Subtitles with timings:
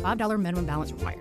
[0.00, 1.20] $5 minimum balance required.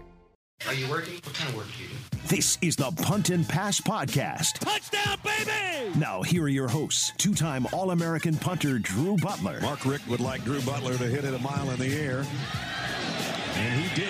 [0.68, 1.14] Are you working?
[1.24, 1.96] What kind of work do you do?
[2.28, 4.60] This is the Punt and Pass Podcast.
[4.60, 5.98] Touchdown, baby!
[5.98, 9.60] Now, here are your hosts two time All American punter Drew Butler.
[9.62, 12.26] Mark Richt would like Drew Butler to hit it a mile in the air.
[13.56, 14.10] And he did.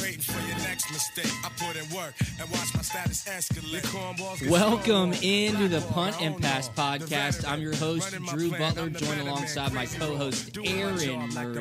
[0.00, 1.30] waiting for your next mistake.
[1.44, 4.48] I put in work and watch my status escalate.
[4.48, 7.46] Welcome into the Punt and Pass podcast.
[7.46, 8.50] I'm your host, Drew.
[8.50, 11.60] Butler, joined alongside my co-host, Aaron job like the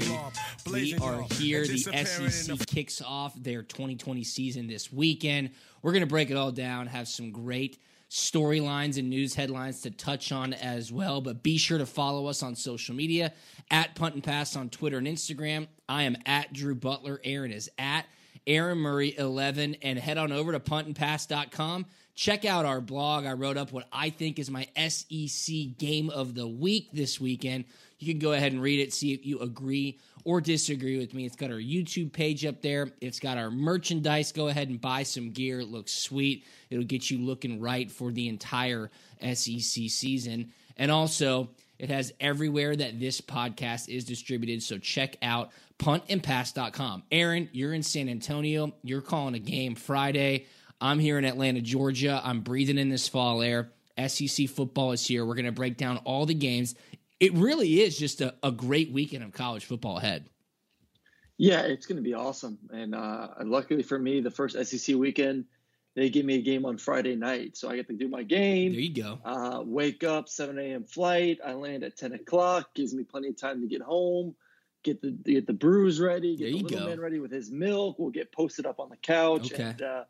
[0.69, 0.91] Murray.
[0.91, 1.65] We are here.
[1.65, 5.51] The SEC kicks off their 2020 season this weekend.
[5.81, 7.77] We're going to break it all down, have some great
[8.09, 11.21] storylines and news headlines to touch on as well.
[11.21, 13.33] But be sure to follow us on social media
[13.69, 15.67] at Punt and Pass on Twitter and Instagram.
[15.87, 17.19] I am at Drew Butler.
[17.23, 18.05] Aaron is at
[18.49, 21.85] Aaron Murray 11 and head on over to puntandpass.com.
[22.15, 23.25] Check out our blog.
[23.25, 27.65] I wrote up what I think is my SEC game of the week this weekend.
[27.99, 31.25] You can go ahead and read it, see if you agree or disagree with me.
[31.25, 32.89] It's got our YouTube page up there.
[33.01, 34.31] It's got our merchandise.
[34.31, 35.59] Go ahead and buy some gear.
[35.59, 36.43] It looks sweet.
[36.71, 38.89] It'll get you looking right for the entire
[39.21, 40.51] SEC season.
[40.75, 44.63] And also, it has everywhere that this podcast is distributed.
[44.63, 47.03] So check out puntandpass.com.
[47.11, 48.73] Aaron, you're in San Antonio.
[48.83, 50.45] You're calling a game Friday.
[50.81, 52.21] I'm here in Atlanta, Georgia.
[52.23, 53.71] I'm breathing in this fall air.
[54.07, 55.25] SEC football is here.
[55.25, 56.75] We're going to break down all the games.
[57.19, 60.29] It really is just a, a great weekend of college football ahead.
[61.37, 62.57] Yeah, it's going to be awesome.
[62.71, 65.45] And uh, luckily for me, the first SEC weekend,
[65.95, 67.57] they give me a game on Friday night.
[67.57, 68.71] So I get to do my game.
[68.71, 69.19] There you go.
[69.23, 70.83] Uh, wake up, 7 a.m.
[70.83, 71.39] flight.
[71.45, 72.73] I land at 10 o'clock.
[72.73, 74.35] Gives me plenty of time to get home,
[74.83, 76.85] get the get the brews ready, get There the little go.
[76.87, 77.97] man ready with his milk.
[77.99, 79.63] We'll get posted up on the couch Okay.
[79.63, 80.03] and uh,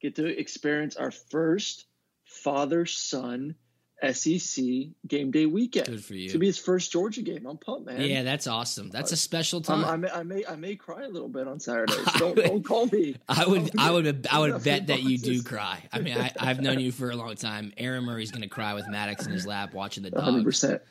[0.00, 1.86] get to experience our first
[2.24, 3.54] father son
[4.12, 4.64] SEC
[5.08, 5.86] game day weekend.
[5.88, 6.24] Good for you.
[6.26, 7.46] It's gonna be his first Georgia game.
[7.46, 8.00] I'm pumped, man.
[8.00, 8.90] Yeah, that's awesome.
[8.90, 9.84] That's a special time.
[9.84, 11.94] I, may, I may I may cry a little bit on Saturday.
[11.94, 13.16] So don't, don't call me.
[13.28, 15.82] I would, I would, I would bet that you do cry.
[15.92, 17.72] I mean, I, I've known you for a long time.
[17.76, 20.32] Aaron Murray's going to cry with Maddox in his lap watching the 100.
[20.32, 20.44] dogs.
[20.44, 20.82] percent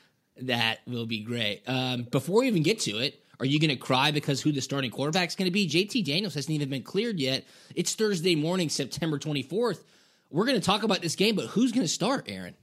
[0.42, 1.64] That will be great.
[1.68, 4.62] Um, before we even get to it, are you going to cry because who the
[4.62, 5.68] starting quarterback is going to be?
[5.68, 7.46] JT Daniels hasn't even been cleared yet.
[7.76, 9.84] It's Thursday morning, September 24th.
[10.30, 12.56] We're going to talk about this game, but who's going to start, Aaron?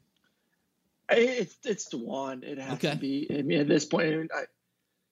[1.11, 2.43] It's it's D'Wan.
[2.43, 2.91] It has Okay.
[2.91, 3.27] to be.
[3.31, 4.43] I mean, at this point, I, mean, I,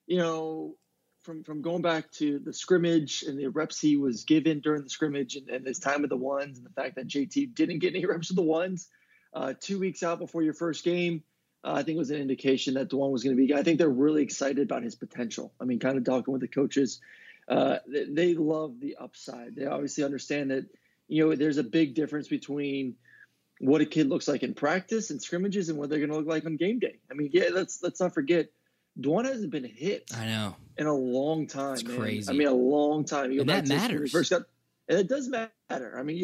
[0.07, 0.75] you know,
[1.23, 4.89] from from going back to the scrimmage and the reps he was given during the
[4.89, 7.95] scrimmage and, and his time with the ones and the fact that JT didn't get
[7.95, 8.87] any reps with the ones,
[9.33, 11.23] uh, two weeks out before your first game,
[11.63, 13.53] uh, I think it was an indication that D'Wan was going to be.
[13.53, 15.53] I think they're really excited about his potential.
[15.59, 16.99] I mean, kind of talking with the coaches,
[17.47, 19.55] uh, they, they love the upside.
[19.55, 20.65] They obviously understand that
[21.07, 22.95] you know there's a big difference between
[23.59, 26.27] what a kid looks like in practice and scrimmages and what they're going to look
[26.27, 26.99] like on game day.
[27.09, 28.47] I mean, yeah, let's let's not forget,
[28.99, 30.55] D'Wan hasn't been hit I know.
[30.77, 31.75] in a long time.
[31.75, 31.97] It's man.
[31.97, 32.29] crazy.
[32.29, 33.31] I mean, a long time.
[33.31, 34.11] You And that to when he matters.
[34.11, 34.41] First got,
[34.89, 35.97] and it does matter.
[35.97, 36.17] I mean,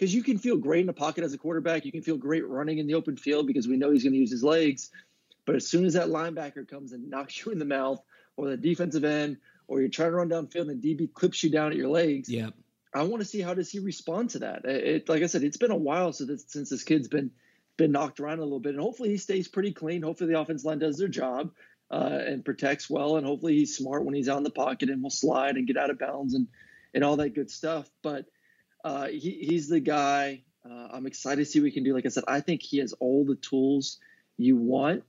[0.00, 1.84] because you, can feel great in the pocket as a quarterback.
[1.84, 4.18] You can feel great running in the open field because we know he's going to
[4.18, 4.88] use his legs.
[5.44, 8.02] But as soon as that linebacker comes and knocks you in the mouth,
[8.38, 9.36] or the defensive end,
[9.68, 12.30] or you're trying to run downfield and the DB clips you down at your legs,
[12.30, 12.54] Yep.
[12.94, 14.64] I want to see how does he respond to that.
[14.64, 17.30] It, it- like I said, it's been a while since this, since this kid's been
[17.76, 20.02] been knocked around a little bit, and hopefully he stays pretty clean.
[20.02, 21.50] Hopefully the offense line does their job
[21.90, 25.02] uh, and protects well, and hopefully he's smart when he's out in the pocket and
[25.02, 26.48] will slide and get out of bounds and
[26.94, 27.88] and all that good stuff.
[28.02, 28.24] But
[28.84, 30.42] uh, he, he's the guy.
[30.68, 31.94] Uh, I'm excited to see what he can do.
[31.94, 33.98] Like I said, I think he has all the tools
[34.36, 35.04] you want.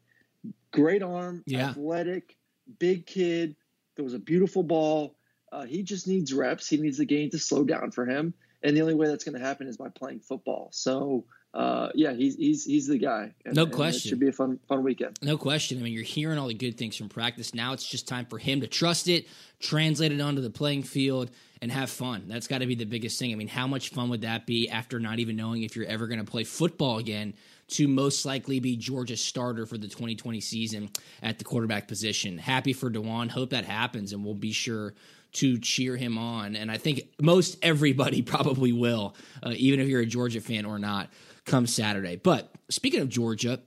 [0.72, 1.70] Great arm, Yeah.
[1.70, 2.36] athletic,
[2.80, 3.56] big kid.
[3.96, 5.16] There was a beautiful ball.
[5.52, 6.68] Uh, he just needs reps.
[6.70, 8.34] He needs the game to slow down for him.
[8.64, 10.70] and the only way that's going to happen is by playing football.
[10.72, 13.34] So uh, yeah, he's he's he's the guy.
[13.46, 14.08] And, no question.
[14.08, 15.20] it should be a fun fun weekend.
[15.22, 15.80] No question.
[15.80, 17.54] I mean, you're hearing all the good things from practice.
[17.54, 19.28] Now it's just time for him to trust it,
[19.60, 21.30] translate it onto the playing field,
[21.62, 22.26] and have fun.
[22.28, 23.34] That's got to be the biggest thing.
[23.34, 26.08] I mean, how much fun would that be after not even knowing if you're ever
[26.08, 27.34] going to play football again?
[27.76, 30.90] To most likely be Georgia's starter for the 2020 season
[31.24, 32.38] at the quarterback position.
[32.38, 33.30] Happy for D'Wan.
[33.30, 34.94] Hope that happens, and we'll be sure
[35.34, 36.58] to cheer him on.
[36.58, 40.80] And I think most everybody probably will, uh, even if you're a Georgia fan or
[40.80, 41.10] not
[41.46, 42.16] come Saturday.
[42.16, 43.60] But speaking of Georgia,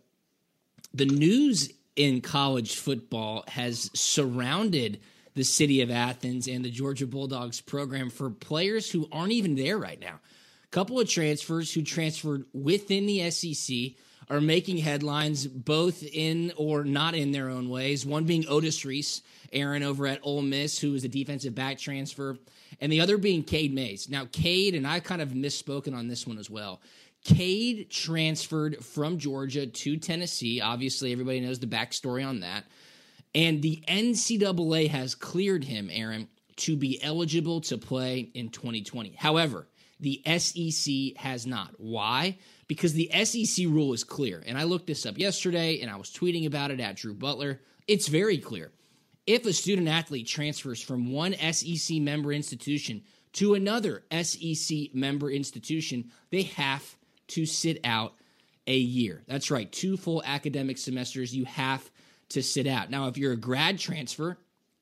[0.92, 5.00] the news in college football has surrounded
[5.34, 9.78] the city of Athens and the Georgia Bulldogs program for players who aren't even there
[9.78, 10.20] right now.
[10.64, 13.96] A couple of transfers who transferred within the SEC
[14.30, 18.06] are making headlines both in or not in their own ways.
[18.06, 19.22] One being Otis Reese,
[19.52, 22.38] Aaron over at Ole Miss, who is a defensive back transfer,
[22.80, 24.08] and the other being Cade Mays.
[24.08, 26.80] Now, Cade, and I kind of misspoken on this one as well.
[27.24, 30.60] Cade transferred from Georgia to Tennessee.
[30.60, 32.64] Obviously, everybody knows the backstory on that.
[33.34, 39.14] And the NCAA has cleared him, Aaron, to be eligible to play in 2020.
[39.18, 39.66] However,
[40.00, 41.74] the SEC has not.
[41.78, 42.38] Why?
[42.68, 44.42] Because the SEC rule is clear.
[44.46, 47.60] And I looked this up yesterday and I was tweeting about it at Drew Butler.
[47.88, 48.70] It's very clear.
[49.26, 53.02] If a student athlete transfers from one SEC member institution
[53.34, 56.96] to another SEC member institution, they have
[57.28, 58.14] to sit out
[58.66, 59.22] a year.
[59.26, 61.88] That's right, two full academic semesters you have
[62.30, 62.90] to sit out.
[62.90, 64.38] Now, if you're a grad transfer,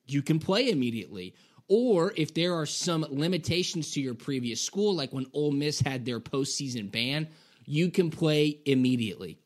[0.06, 1.34] you can play immediately.
[1.68, 6.04] Or if there are some limitations to your previous school, like when Ole Miss had
[6.04, 7.28] their postseason ban,
[7.64, 9.38] you can play immediately.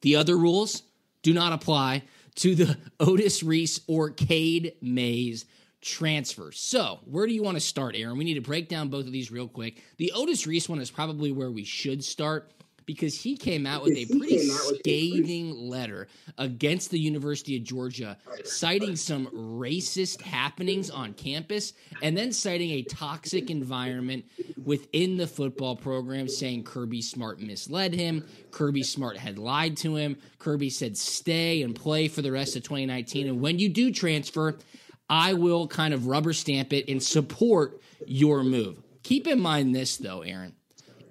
[0.00, 0.82] The other rules
[1.22, 2.02] do not apply
[2.36, 5.44] to the Otis Reese or Cade Mays
[5.84, 6.50] transfer.
[6.52, 8.18] So, where do you want to start, Aaron?
[8.18, 9.82] We need to break down both of these real quick.
[9.98, 12.50] The Otis Reese one is probably where we should start
[12.86, 16.08] because he came out with a pretty scathing letter
[16.38, 21.72] against the University of Georgia, citing some racist happenings on campus
[22.02, 24.24] and then citing a toxic environment
[24.64, 30.16] within the football program, saying Kirby Smart misled him, Kirby Smart had lied to him,
[30.38, 33.28] Kirby said stay and play for the rest of 2019.
[33.28, 34.58] And when you do transfer,
[35.08, 38.82] I will kind of rubber stamp it and support your move.
[39.02, 40.54] Keep in mind this, though, Aaron.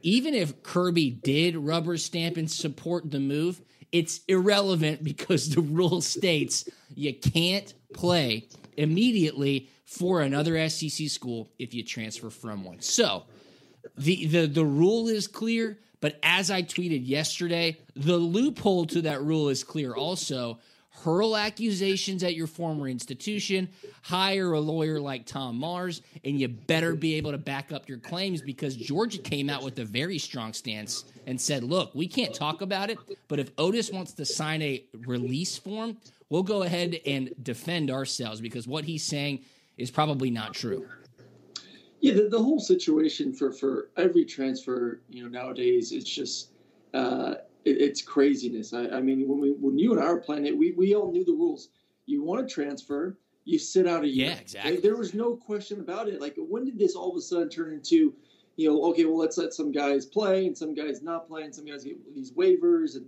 [0.02, 3.62] Even if Kirby did rubber stamp and support the move,
[3.92, 8.48] it's irrelevant because the rule states you can't play
[8.78, 12.82] immediately for another SEC school if you transfer from one.
[12.82, 13.24] So
[13.98, 19.22] the, the, the rule is clear, but as I tweeted yesterday, the loophole to that
[19.22, 20.60] rule is clear also
[21.02, 23.68] hurl accusations at your former institution,
[24.02, 27.98] hire a lawyer like Tom Mars, and you better be able to back up your
[27.98, 32.34] claims because Georgia came out with a very strong stance and said, look, we can't
[32.34, 32.98] talk about it,
[33.28, 35.98] but if Otis wants to sign a release form,
[36.30, 39.40] we'll go ahead and defend ourselves because what he's saying
[39.78, 40.88] is probably not true.
[42.00, 46.50] Yeah, the, the whole situation for, for every transfer, you know, nowadays, it's just
[46.94, 48.74] uh, it, it's craziness.
[48.74, 51.12] I, I, mean, when we when you and I were playing it, we we all
[51.12, 51.70] knew the rules.
[52.06, 54.30] You want to transfer, you sit out a year.
[54.30, 54.78] Yeah, exactly.
[54.78, 56.22] There was no question about it.
[56.22, 58.14] Like, when did this all of a sudden turn into,
[58.56, 61.54] you know, okay, well, let's let some guys play and some guys not play, and
[61.54, 63.06] some guys get these waivers, and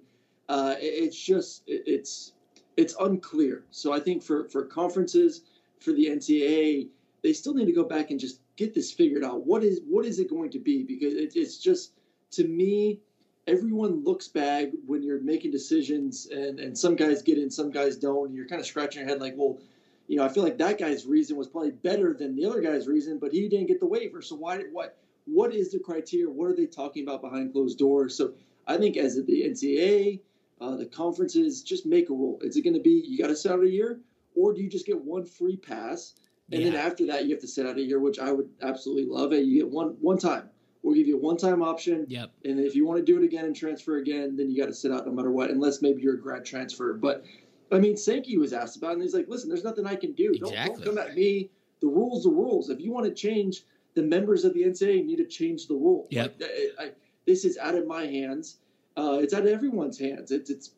[0.50, 2.34] uh, it, it's just it, it's
[2.78, 3.64] it's unclear.
[3.72, 5.42] So I think for for conferences,
[5.80, 6.90] for the NCAA,
[7.24, 9.46] they still need to go back and just get this figured out.
[9.46, 10.84] What is what is it going to be?
[10.84, 11.94] Because it, it's just
[12.32, 13.00] to me
[13.48, 17.96] everyone looks bad when you're making decisions and, and some guys get in, some guys
[17.96, 18.28] don't.
[18.28, 19.60] And you're kind of scratching your head like, well,
[20.08, 22.88] you know, I feel like that guy's reason was probably better than the other guy's
[22.88, 24.22] reason, but he didn't get the waiver.
[24.22, 26.30] So why, what, what is the criteria?
[26.30, 28.16] What are they talking about behind closed doors?
[28.16, 28.34] So
[28.68, 30.20] I think as the NCAA,
[30.62, 32.40] uh, the conferences, just make a rule.
[32.42, 34.00] Is it going to be you got to sit out a year,
[34.36, 36.14] or do you just get one free pass,
[36.52, 36.72] and yeah.
[36.72, 39.34] then after that you have to sit out a year, which I would absolutely love.
[39.34, 40.50] It you get one one time.
[40.86, 42.06] We'll give you a one-time option.
[42.08, 42.32] Yep.
[42.44, 44.74] And if you want to do it again and transfer again, then you got to
[44.74, 46.94] sit out no matter what, unless maybe you're a grad transfer.
[46.94, 47.26] But
[47.72, 50.12] I mean, Sankey was asked about, it and he's like, "Listen, there's nothing I can
[50.12, 50.34] do.
[50.36, 50.54] Exactly.
[50.54, 51.50] Don't, don't come at me.
[51.82, 52.70] The rules, the rules.
[52.70, 53.64] If you want to change,
[53.96, 56.06] the members of the NCAA need to change the rule.
[56.12, 56.36] Yep.
[56.40, 56.92] Like, I, I,
[57.26, 58.60] this is out of my hands.
[58.96, 60.32] Uh, it's out of everyone's hands.
[60.32, 60.72] It's, it's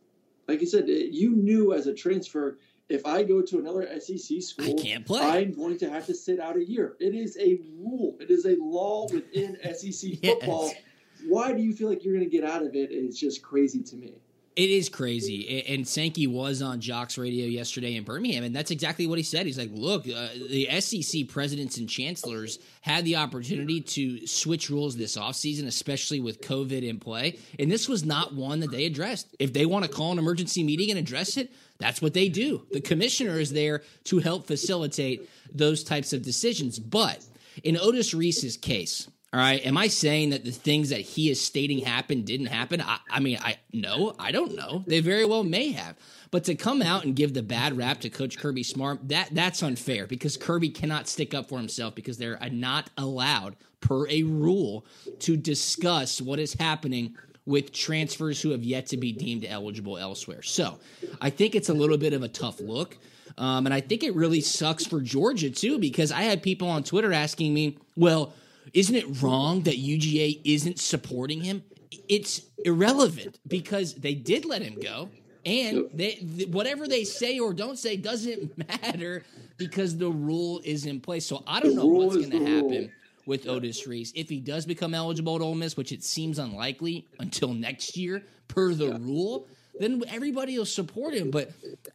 [0.48, 0.88] like you said.
[0.88, 5.06] It, you knew as a transfer if I go to another SEC school, I can't
[5.06, 5.22] play.
[5.22, 6.96] I'm going to have to sit out a year.
[7.00, 8.16] It is a rule.
[8.20, 10.68] It is a law within SEC football.
[10.68, 10.82] Yes.
[11.28, 12.92] Why do you feel like you're going to get out of it?
[12.92, 14.14] It's just crazy to me.
[14.58, 15.64] It is crazy.
[15.68, 19.46] And Sankey was on JOX Radio yesterday in Birmingham, and that's exactly what he said.
[19.46, 24.98] He's like, look, uh, the SEC presidents and chancellors had the opportunity to switch rules
[24.98, 27.38] this offseason, especially with COVID in play.
[27.60, 29.28] And this was not one that they addressed.
[29.38, 32.66] If they want to call an emergency meeting and address it, that's what they do.
[32.72, 36.80] The commissioner is there to help facilitate those types of decisions.
[36.80, 37.24] But
[37.64, 39.64] in Otis Reese's case, all right.
[39.66, 42.82] Am I saying that the things that he is stating happened didn't happen?
[42.82, 44.86] I, I, mean, I no, I don't know.
[44.88, 45.98] They very well may have.
[46.32, 49.64] But to come out and give the bad rap to Coach Kirby Smart, that that's
[49.64, 54.86] unfair because Kirby cannot stick up for himself because they're not allowed per a rule
[55.20, 57.16] to discuss what is happening
[57.46, 60.42] with transfers who have yet to be deemed eligible elsewhere.
[60.42, 60.80] So
[61.22, 62.98] I think it's a little bit of a tough look.
[63.38, 66.84] Um, and I think it really sucks for Georgia too, because I had people on
[66.84, 68.34] Twitter asking me, well,
[68.74, 71.64] isn't it wrong that UGA isn't supporting him?
[72.08, 75.10] It's irrelevant because they did let him go.
[75.46, 76.16] And they,
[76.52, 79.24] whatever they say or don't say doesn't matter
[79.58, 81.26] because the rule is in place.
[81.26, 82.92] So I don't know what's going to happen
[83.26, 87.08] with Otis Reese if he does become eligible at Ole Miss, which it seems unlikely
[87.20, 88.98] until next year per the yeah.
[89.00, 89.48] rule.
[89.80, 91.32] Then everybody will support him.
[91.32, 91.52] But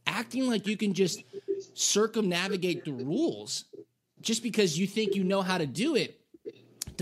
[0.06, 1.22] acting like you can just
[1.74, 3.64] circumnavigate the rules
[4.20, 6.21] just because you think you know how to do it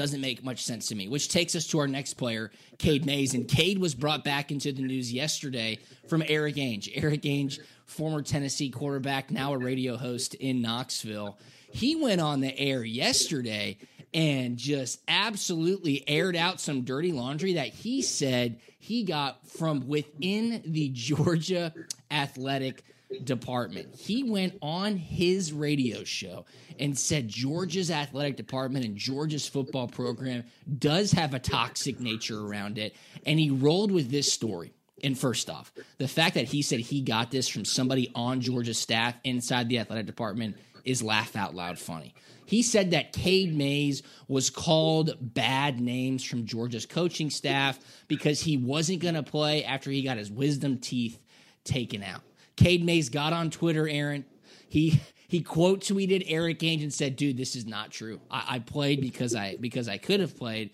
[0.01, 1.09] doesn't make much sense to me.
[1.09, 3.35] Which takes us to our next player, Cade Mays.
[3.35, 5.79] And Cade was brought back into the news yesterday
[6.09, 6.91] from Eric Ainge.
[6.95, 11.37] Eric Ainge, former Tennessee quarterback, now a radio host in Knoxville.
[11.71, 13.77] He went on the air yesterday
[14.15, 20.63] and just absolutely aired out some dirty laundry that he said he got from within
[20.65, 21.75] the Georgia
[22.11, 22.85] athletic
[23.25, 23.95] department.
[23.97, 26.45] He went on his radio show
[26.79, 30.45] and said Georgia's athletic department and Georgia's football program
[30.79, 32.95] does have a toxic nature around it.
[33.27, 34.73] And he rolled with this story.
[35.03, 38.79] And first off, the fact that he said he got this from somebody on Georgia's
[38.79, 42.15] staff inside the athletic department is laugh out loud funny.
[42.45, 48.57] He said that Cade Mays was called bad names from Georgia's coaching staff because he
[48.57, 51.21] wasn't going to play after he got his wisdom teeth
[51.65, 52.23] taken out.
[52.61, 54.25] Cade Mays got on Twitter, Aaron.
[54.69, 58.21] He he quote tweeted Eric Ainge and said, "Dude, this is not true.
[58.31, 60.71] I, I played because I because I could have played."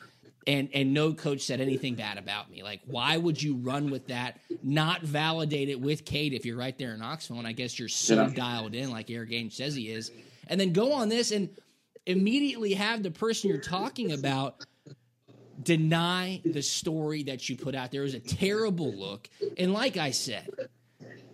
[0.47, 2.63] and and no coach said anything bad about me.
[2.63, 4.39] Like, why would you run with that?
[4.63, 7.89] Not validate it with Cade if you're right there in Knoxville, and I guess you're
[7.89, 8.31] so yeah.
[8.35, 10.13] dialed in, like Eric Ainge says he is,
[10.47, 11.49] and then go on this and
[12.07, 14.65] immediately have the person you're talking about
[15.63, 18.03] deny the story that you put out there.
[18.03, 19.29] It was a terrible look,
[19.59, 20.49] and like I said,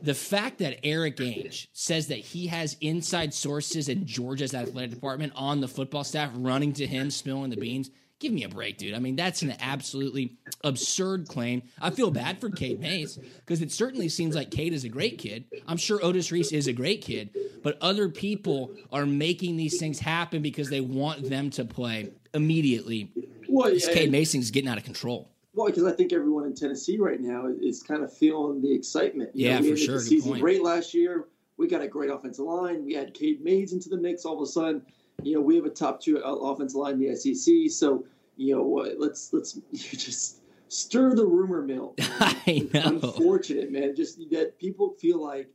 [0.02, 5.32] the fact that Eric Ainge says that he has inside sources in Georgia's athletic department
[5.36, 7.90] on the football staff running to him, spilling the beans.
[8.18, 8.94] Give me a break, dude.
[8.94, 11.62] I mean, that's an absolutely absurd claim.
[11.80, 15.18] I feel bad for Cade Mays because it certainly seems like Kate is a great
[15.18, 15.44] kid.
[15.66, 17.30] I'm sure Otis Reese is a great kid,
[17.64, 23.10] but other people are making these things happen because they want them to play immediately.
[23.48, 25.31] Well, this Cade Mason's getting out of control.
[25.54, 29.30] Well, because I think everyone in Tennessee right now is kind of feeling the excitement.
[29.34, 29.94] You yeah, know, we for sure.
[29.96, 31.28] The season great last year.
[31.58, 32.84] We got a great offensive line.
[32.84, 34.24] We had Cade Mays into the mix.
[34.24, 34.82] All of a sudden,
[35.22, 37.70] you know, we have a top two uh, offensive line in the SEC.
[37.70, 38.06] So,
[38.36, 38.64] you know,
[38.98, 41.94] let's let's just stir the rumor mill.
[42.00, 42.80] I know.
[42.86, 43.94] Unfortunate, man.
[43.94, 45.50] Just that people feel like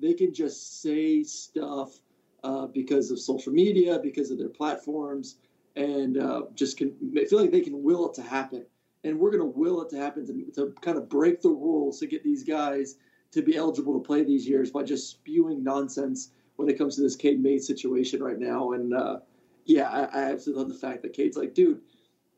[0.00, 1.98] they can just say stuff
[2.44, 5.36] uh, because of social media, because of their platforms,
[5.76, 6.94] and uh, just can
[7.28, 8.66] feel like they can will it to happen
[9.04, 11.98] and we're going to will it to happen to, to kind of break the rules
[12.00, 12.96] to get these guys
[13.32, 17.02] to be eligible to play these years by just spewing nonsense when it comes to
[17.02, 18.72] this Cade Mays situation right now.
[18.72, 19.20] And uh,
[19.64, 21.80] yeah, I, I absolutely love the fact that Cade's like, dude,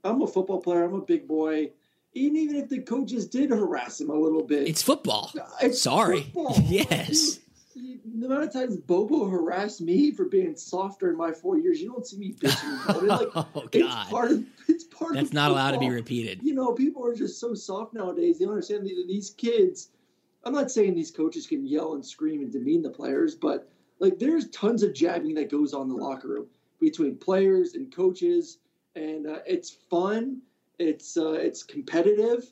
[0.05, 0.85] I'm a football player.
[0.85, 1.71] I'm a big boy.
[2.15, 5.33] And even if the coaches did harass him a little bit, it's football.
[5.63, 6.23] It's Sorry.
[6.23, 6.57] Football.
[6.67, 7.41] yes.
[8.23, 11.91] The amount of times Bobo harassed me for being softer in my four years, you
[11.91, 13.07] don't see me bitching about it.
[13.09, 15.15] Like, oh God, it's part of it's part.
[15.15, 15.55] That's not football.
[15.55, 16.41] allowed to be repeated.
[16.41, 18.39] You know, people are just so soft nowadays.
[18.39, 19.89] They don't understand these, these kids.
[20.45, 24.21] I'm not saying these coaches can yell and scream and demean the players, but like
[24.21, 26.47] there's tons of jabbing that goes on in the locker room
[26.81, 28.59] between players and coaches,
[28.95, 30.43] and uh, it's fun.
[30.79, 32.45] It's uh, it's competitive,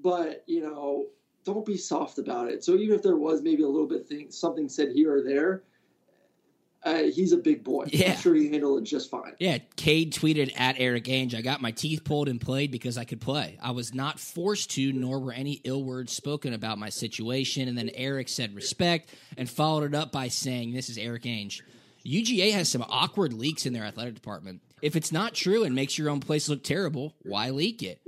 [0.00, 1.06] but you know
[1.44, 2.64] don't be soft about it.
[2.64, 5.62] So even if there was maybe a little bit thing, something said here or there,
[6.84, 7.84] uh, he's a big boy.
[7.92, 8.12] Yeah.
[8.12, 9.34] I'm sure he handled it just fine.
[9.38, 13.04] Yeah, Cade tweeted at Eric Ainge, I got my teeth pulled and played because I
[13.04, 13.58] could play.
[13.62, 17.68] I was not forced to, nor were any ill words spoken about my situation.
[17.68, 21.60] And then Eric said respect and followed it up by saying, This is Eric Ainge.
[22.04, 24.60] UGA has some awkward leaks in their athletic department.
[24.80, 28.00] If it's not true and makes your own place look terrible, why leak it?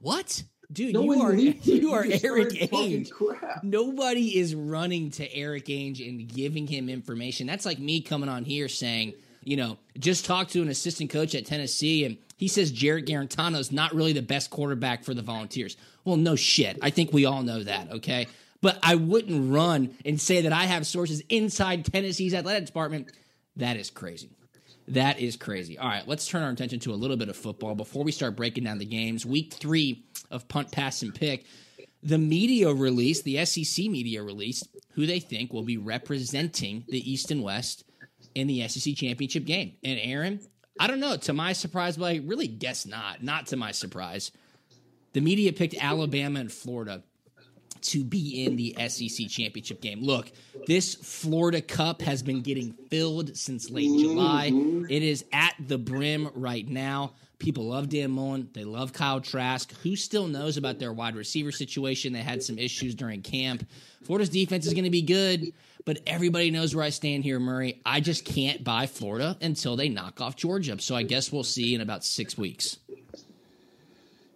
[0.00, 0.42] What?
[0.72, 1.82] Dude, No you are leaked it.
[1.82, 3.10] you are Eric Ainge.
[3.62, 7.46] Nobody is running to Eric Ainge and giving him information.
[7.46, 11.34] That's like me coming on here saying, you know, just talk to an assistant coach
[11.34, 15.22] at Tennessee and he says Jarrett Guarantano is not really the best quarterback for the
[15.22, 15.76] Volunteers.
[16.04, 16.78] Well, no shit.
[16.82, 18.26] I think we all know that, okay?
[18.60, 23.12] But I wouldn't run and say that I have sources inside Tennessee's athletic department.
[23.56, 24.30] That is crazy.
[24.88, 25.78] That is crazy.
[25.78, 28.36] All right, let's turn our attention to a little bit of football before we start
[28.36, 29.26] breaking down the games.
[29.26, 31.46] Week three of punt, pass, and pick.
[32.02, 37.32] The media released, the SEC media released, who they think will be representing the East
[37.32, 37.84] and West
[38.36, 39.72] in the SEC championship game.
[39.82, 40.40] And Aaron,
[40.78, 43.24] I don't know, to my surprise, but I really guess not.
[43.24, 44.30] Not to my surprise.
[45.14, 47.02] The media picked Alabama and Florida
[47.86, 50.02] to be in the SEC championship game.
[50.02, 50.32] Look,
[50.66, 54.50] this Florida Cup has been getting filled since late July.
[54.50, 54.86] Mm-hmm.
[54.90, 57.12] It is at the brim right now.
[57.38, 58.48] People love Dan Mullen.
[58.54, 59.70] They love Kyle Trask.
[59.82, 62.12] Who still knows about their wide receiver situation?
[62.12, 63.68] They had some issues during camp.
[64.04, 65.52] Florida's defense is going to be good,
[65.84, 67.82] but everybody knows where I stand here, Murray.
[67.84, 70.80] I just can't buy Florida until they knock off Georgia.
[70.80, 72.78] So I guess we'll see in about six weeks.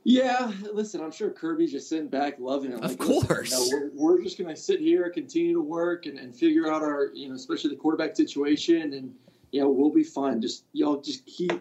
[0.04, 2.76] Yeah, listen, I'm sure Kirby's just sitting back, loving it.
[2.76, 3.50] Of Like, listen, course.
[3.50, 6.82] know, we're, we're just going to sit here, continue to work, and, and figure out
[6.82, 9.14] our, you know, especially the quarterback situation, and
[9.52, 10.40] you know, we'll be fine.
[10.40, 11.52] Just y'all just keep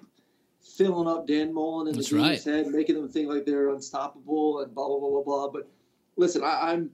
[0.61, 2.55] filling up Dan Mullen and That's the team's right.
[2.55, 5.49] head, making them think like they're unstoppable, and blah blah blah blah blah.
[5.49, 5.69] But
[6.15, 6.91] listen, I, I'm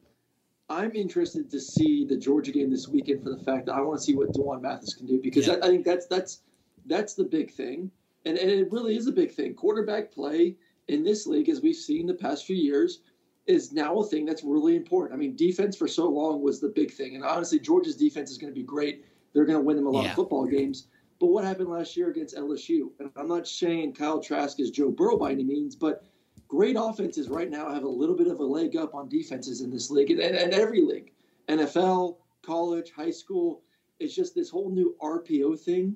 [0.69, 3.99] I'm interested to see the Georgia game this weekend for the fact that I want
[3.99, 5.55] to see what D'Wan Mathis can do because Yeah.
[5.61, 6.41] I, I think that's that's
[6.87, 7.91] that's the big thing,
[8.25, 9.53] and and it really is a big thing.
[9.53, 10.55] Quarterback play
[10.87, 12.99] in this league, as we've seen the past few years,
[13.47, 15.13] is now a thing that's really important.
[15.13, 18.37] I mean, defense for so long was the big thing, and honestly, Georgia's defense is
[18.37, 19.05] going to be great.
[19.33, 20.09] They're going to win them a lot Yeah.
[20.11, 20.87] of football games.
[21.19, 22.91] But what happened last year against LSU?
[22.99, 26.03] And I'm not saying Kyle Trask is Joe Burrow by any means, but
[26.47, 29.69] great offenses right now have a little bit of a leg up on defenses in
[29.71, 31.11] this league and, and, and every league
[31.47, 33.61] NFL, college, high school.
[33.99, 35.95] It's just this whole new RPO thing.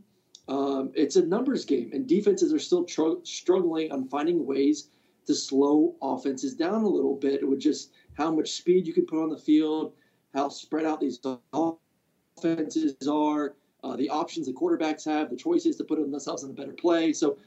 [0.49, 4.89] Um, it's a numbers game, and defenses are still tr- struggling on finding ways
[5.27, 9.21] to slow offenses down a little bit with just how much speed you can put
[9.21, 9.93] on the field,
[10.33, 11.19] how spread out these
[11.53, 13.53] offenses are,
[13.83, 17.13] uh, the options the quarterbacks have, the choices to put themselves in a better play.
[17.13, 17.37] So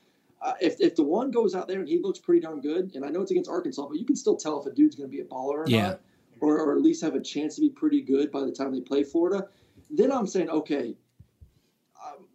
[0.40, 3.04] uh, if, if the one goes out there and he looks pretty darn good, and
[3.04, 5.16] I know it's against Arkansas, but you can still tell if a dude's going to
[5.16, 5.88] be a baller or Yeah.
[5.88, 6.00] not,
[6.40, 8.80] or, or at least have a chance to be pretty good by the time they
[8.80, 9.48] play Florida.
[9.90, 10.94] Then I'm saying, okay,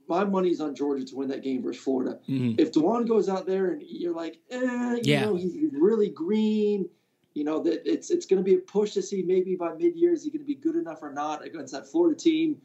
[0.07, 2.19] my money's on Georgia to win that game versus Florida.
[2.27, 2.59] Mhm.
[2.59, 5.25] If D'Wan goes out there and you're like, eh, you Yeah.
[5.25, 6.89] know, he's really green,
[7.33, 10.13] you know, that it's it's going to be a push to see maybe by mid-year
[10.13, 12.59] is he going to be good enough or not against that Florida team.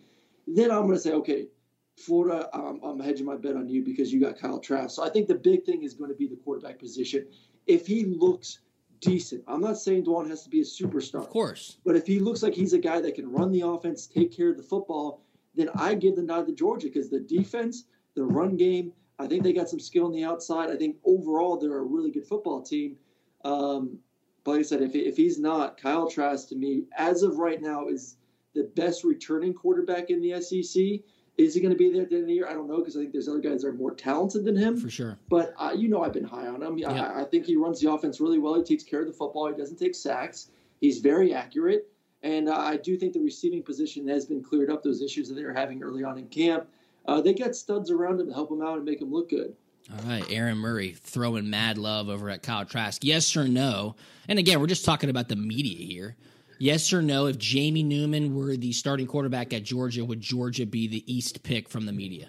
[0.46, 1.48] Then I'm going to say, okay,
[1.96, 4.96] Florida, um, I'm hedging my bet on you because you got Kyle Trask.
[4.96, 7.26] So I think the big thing is going to be the quarterback position.
[7.66, 8.60] If he looks
[9.00, 11.16] decent, I'm not saying D'Wan has to be a superstar.
[11.20, 11.76] Of course.
[11.84, 14.48] But if he looks like he's a guy that can run the offense, take care
[14.50, 15.22] of the football,
[15.54, 17.84] then I give the nod to Georgia because the defense,
[18.14, 20.70] the run game, I think they got some skill on the outside.
[20.70, 22.96] I think overall they're a really good football team.
[23.44, 23.98] Um,
[24.44, 27.60] but like I said, if, if he's not, Kyle Trask to me, as of right
[27.60, 28.16] now, is
[28.54, 31.00] the best returning quarterback in the SEC.
[31.38, 32.48] Is he going to be there at the end of the year?
[32.48, 34.76] I don't know because I think there's other guys that are more talented than him.
[34.76, 35.18] For sure.
[35.30, 36.76] But uh, you know, I've been high on him.
[36.76, 36.90] Yeah.
[36.90, 38.54] I, I think he runs the offense really well.
[38.54, 39.48] He takes care of the football.
[39.48, 40.50] He doesn't take sacks.
[40.80, 41.91] He's very accurate,
[42.22, 44.82] and uh, I do think the receiving position has been cleared up.
[44.82, 46.66] Those issues that they were having early on in camp,
[47.06, 49.54] uh, they got studs around him to help him out and make him look good.
[49.90, 53.02] All right, Aaron Murray throwing mad love over at Kyle Trask.
[53.04, 53.96] Yes or no?
[54.28, 56.16] And again, we're just talking about the media here.
[56.60, 57.26] Yes or no?
[57.26, 61.68] If Jamie Newman were the starting quarterback at Georgia, would Georgia be the East pick
[61.68, 62.28] from the media?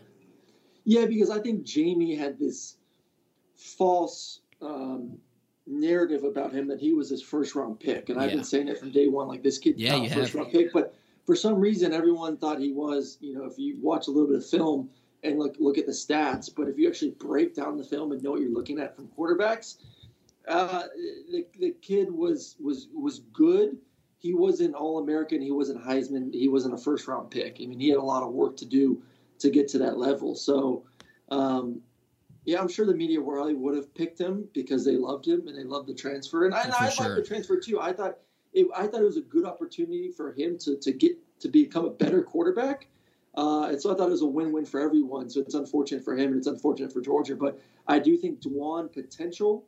[0.85, 2.77] Yeah, because I think Jamie had this
[3.55, 5.19] false um,
[5.65, 8.77] narrative about him that he was his first round pick, and I've been saying it
[8.77, 10.35] from day one, like this kid, Yeah, first have.
[10.35, 10.73] round pick.
[10.73, 10.93] But
[11.25, 13.17] for some reason, everyone thought he was.
[13.21, 14.89] You know, if you watch a little bit of film
[15.23, 18.21] and look look at the stats, but if you actually break down the film and
[18.21, 19.77] know what you're looking at from quarterbacks,
[20.47, 20.83] uh,
[21.31, 23.77] the the kid was was was good.
[24.17, 25.41] He wasn't All American.
[25.41, 26.33] He wasn't Heisman.
[26.33, 27.57] He wasn't a first round pick.
[27.61, 29.01] I mean, he had a lot of work to do
[29.39, 30.33] to get to that level.
[30.35, 30.83] So,
[31.29, 31.81] um,
[32.45, 35.57] yeah, I'm sure the media probably would have picked him because they loved him and
[35.57, 36.45] they loved the transfer.
[36.45, 37.07] And I, and I sure.
[37.07, 37.79] liked the transfer too.
[37.79, 38.17] I thought
[38.53, 41.85] it, I thought it was a good opportunity for him to to get to become
[41.85, 42.87] a better quarterback.
[43.35, 45.27] Uh, and so I thought it was a win-win for everyone.
[45.29, 47.35] So it's unfortunate for him and it's unfortunate for Georgia.
[47.35, 49.65] But I do think D'Wan potential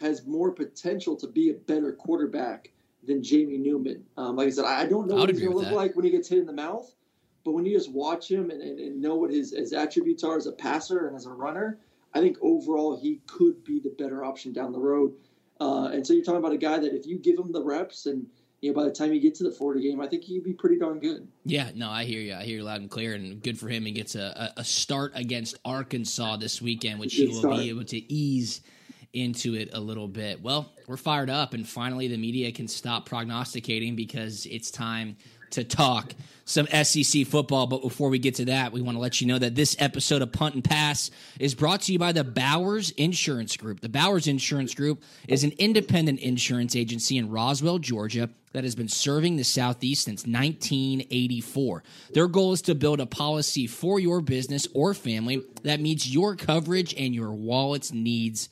[0.00, 2.72] has more potential to be a better quarterback
[3.06, 4.04] than Jamie Newman.
[4.16, 5.74] Um, like I said, I don't know I what he's going to look that.
[5.74, 6.90] like when he gets hit in the mouth.
[7.44, 10.38] But when you just watch him and, and, and know what his, his attributes are
[10.38, 11.78] as a passer and as a runner,
[12.14, 15.12] I think overall he could be the better option down the road.
[15.60, 18.06] Uh, and so you're talking about a guy that if you give him the reps
[18.06, 18.26] and
[18.60, 20.52] you know by the time you get to the Florida game, I think he'd be
[20.52, 21.28] pretty darn good.
[21.44, 22.34] Yeah, no, I hear you.
[22.34, 23.84] I hear you loud and clear, and good for him.
[23.84, 27.56] He gets a, a, a start against Arkansas this weekend, which he will start.
[27.56, 28.62] be able to ease
[29.12, 30.42] into it a little bit.
[30.42, 35.16] Well, we're fired up, and finally the media can stop prognosticating because it's time
[35.50, 37.66] to talk some SEC football.
[37.66, 40.22] But before we get to that, we want to let you know that this episode
[40.22, 43.80] of Punt and Pass is brought to you by the Bowers Insurance Group.
[43.80, 48.88] The Bowers Insurance Group is an independent insurance agency in Roswell, Georgia that has been
[48.88, 51.82] serving the Southeast since 1984.
[52.12, 56.36] Their goal is to build a policy for your business or family that meets your
[56.36, 58.48] coverage and your wallet's needs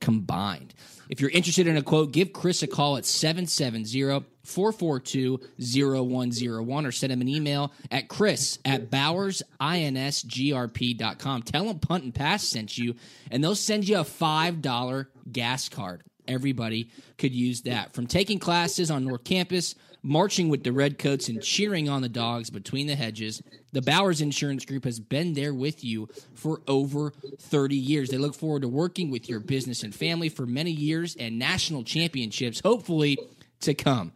[0.00, 0.74] combined.
[1.10, 6.92] If you're interested in a quote, give Chris a call at 770 442 0101 or
[6.92, 11.42] send him an email at chris at bowersinsgrp.com.
[11.42, 12.94] Tell him Punt and Pass sent you,
[13.30, 16.04] and they'll send you a $5 gas card.
[16.28, 17.92] Everybody could use that.
[17.92, 22.50] From taking classes on North Campus, marching with the Redcoats, and cheering on the dogs
[22.50, 27.76] between the hedges, the Bowers Insurance Group has been there with you for over 30
[27.76, 28.10] years.
[28.10, 31.84] They look forward to working with your business and family for many years and national
[31.84, 33.18] championships, hopefully,
[33.60, 34.12] to come.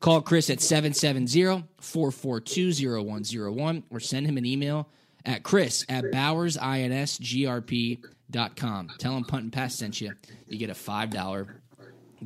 [0.00, 4.88] Call Chris at 770 442 0101 or send him an email
[5.24, 8.13] at chris at bowersinsgrp.com.
[8.98, 10.12] Tell them Punt and Pass sent you.
[10.48, 11.46] You get a $5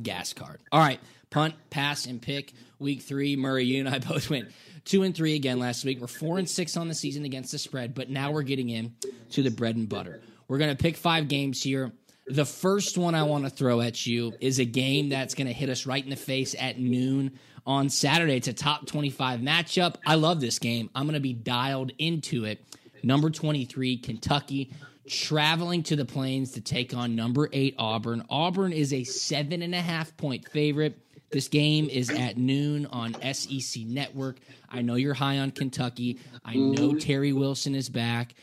[0.01, 0.59] gas card.
[0.71, 2.53] All right, punt, pass, and pick.
[2.79, 4.49] Week three, Murray, you and I both went
[4.85, 5.99] two and three again last week.
[5.99, 8.95] We're four and six on the season against the spread, but now we're getting in
[9.31, 10.21] to the bread and butter.
[10.47, 11.91] We're going to pick five games here.
[12.27, 15.53] The first one I want to throw at you is a game that's going to
[15.53, 18.35] hit us right in the face at noon on Saturday.
[18.35, 19.95] It's a top 25 matchup.
[20.05, 20.89] I love this game.
[20.93, 22.63] I'm going to be dialed into it.
[23.03, 24.71] Number 23, Kentucky,
[25.09, 28.23] traveling to the Plains to take on number eight, Auburn.
[28.29, 30.97] Auburn is a seven and a half point favorite.
[31.31, 34.37] This game is at noon on SEC Network.
[34.69, 36.19] I know you're high on Kentucky.
[36.43, 38.33] I know Terry Wilson is back,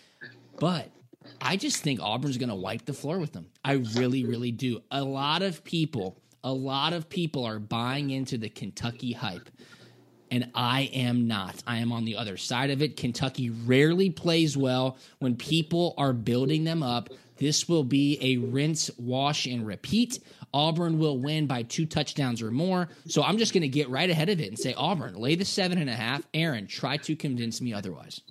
[0.60, 0.90] but
[1.40, 3.46] I just think Auburn's going to wipe the floor with them.
[3.64, 4.82] I really, really do.
[4.90, 9.48] A lot of people, a lot of people are buying into the Kentucky hype,
[10.30, 11.62] and I am not.
[11.66, 12.96] I am on the other side of it.
[12.96, 17.10] Kentucky rarely plays well when people are building them up.
[17.38, 20.20] This will be a rinse, wash, and repeat.
[20.54, 22.88] Auburn will win by two touchdowns or more.
[23.06, 25.44] So I'm just going to get right ahead of it and say Auburn, lay the
[25.44, 26.26] seven and a half.
[26.32, 28.22] Aaron, try to convince me otherwise.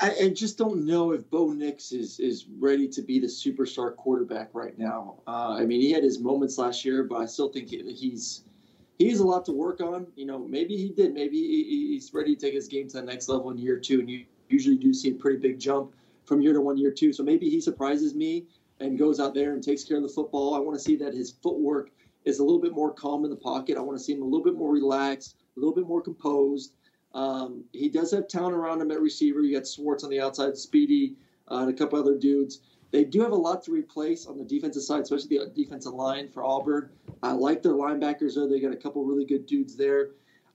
[0.00, 3.94] I, I just don't know if Bo Nix is is ready to be the superstar
[3.94, 5.20] quarterback right now.
[5.26, 8.42] Uh, I mean, he had his moments last year, but I still think he's
[8.98, 10.06] he has a lot to work on.
[10.16, 11.14] You know, maybe he did.
[11.14, 14.00] Maybe he, he's ready to take his game to the next level in year two,
[14.00, 17.12] and you usually do see a pretty big jump from year to one, year two.
[17.12, 18.46] So maybe he surprises me
[18.80, 20.54] and goes out there and takes care of the football.
[20.54, 21.90] I want to see that his footwork
[22.24, 23.76] is a little bit more calm in the pocket.
[23.76, 26.74] I want to see him a little bit more relaxed, a little bit more composed.
[27.12, 29.40] Um, he does have talent around him at receiver.
[29.40, 31.14] You got Schwartz on the outside, Speedy,
[31.50, 32.60] uh, and a couple other dudes.
[32.94, 36.28] They do have a lot to replace on the defensive side, especially the defensive line
[36.28, 36.90] for Auburn.
[37.24, 38.46] I like their linebackers though.
[38.46, 40.10] They got a couple really good dudes there.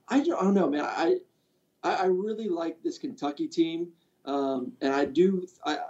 [0.08, 0.86] I don't, know, man.
[0.86, 1.18] I
[1.82, 3.88] I I really like this Kentucky team,
[4.24, 5.46] um, and I do.
[5.66, 5.80] I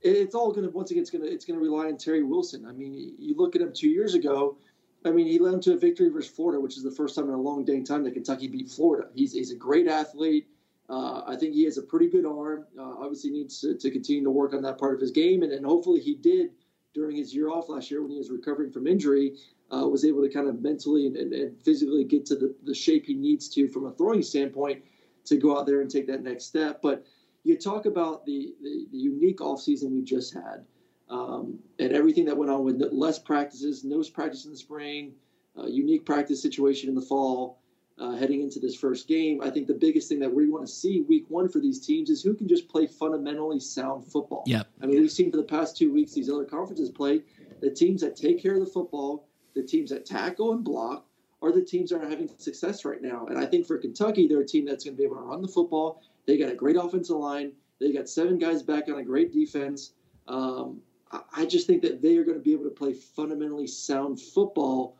[0.00, 2.22] it's all going to once again it's going to it's going to rely on Terry
[2.22, 2.64] Wilson.
[2.64, 4.56] I mean, you look at him two years ago.
[5.04, 7.28] I mean, he led them to a victory versus Florida, which is the first time
[7.28, 9.08] in a long dang time that Kentucky beat Florida.
[9.14, 10.48] He's, he's a great athlete.
[10.88, 12.66] Uh, I think he has a pretty good arm.
[12.78, 15.52] Uh, obviously, needs to, to continue to work on that part of his game, and,
[15.52, 16.50] and hopefully he did
[16.94, 19.36] during his year off last year when he was recovering from injury.
[19.68, 22.74] Uh, was able to kind of mentally and, and, and physically get to the, the
[22.74, 24.80] shape he needs to from a throwing standpoint
[25.24, 26.80] to go out there and take that next step.
[26.80, 27.04] But
[27.42, 30.64] you talk about the, the, the unique offseason we just had
[31.08, 35.12] um, and everything that went on with less practices, no practice in the spring,
[35.58, 37.60] uh, unique practice situation in the fall,
[37.98, 39.40] uh, heading into this first game.
[39.42, 42.10] I think the biggest thing that we want to see week one for these teams
[42.10, 44.42] is who can just play fundamentally sound football.
[44.46, 44.68] Yep.
[44.82, 47.22] I mean, we've seen for the past two weeks these other conferences play
[47.60, 51.06] the teams that take care of the football, the teams that tackle and block,
[51.42, 53.26] are the teams that are having success right now.
[53.26, 55.42] And I think for Kentucky, they're a team that's going to be able to run
[55.42, 56.02] the football.
[56.26, 57.52] They got a great offensive line.
[57.78, 59.92] They got seven guys back on a great defense.
[60.28, 60.80] Um,
[61.12, 64.20] I- I just think that they are going to be able to play fundamentally sound
[64.20, 64.96] football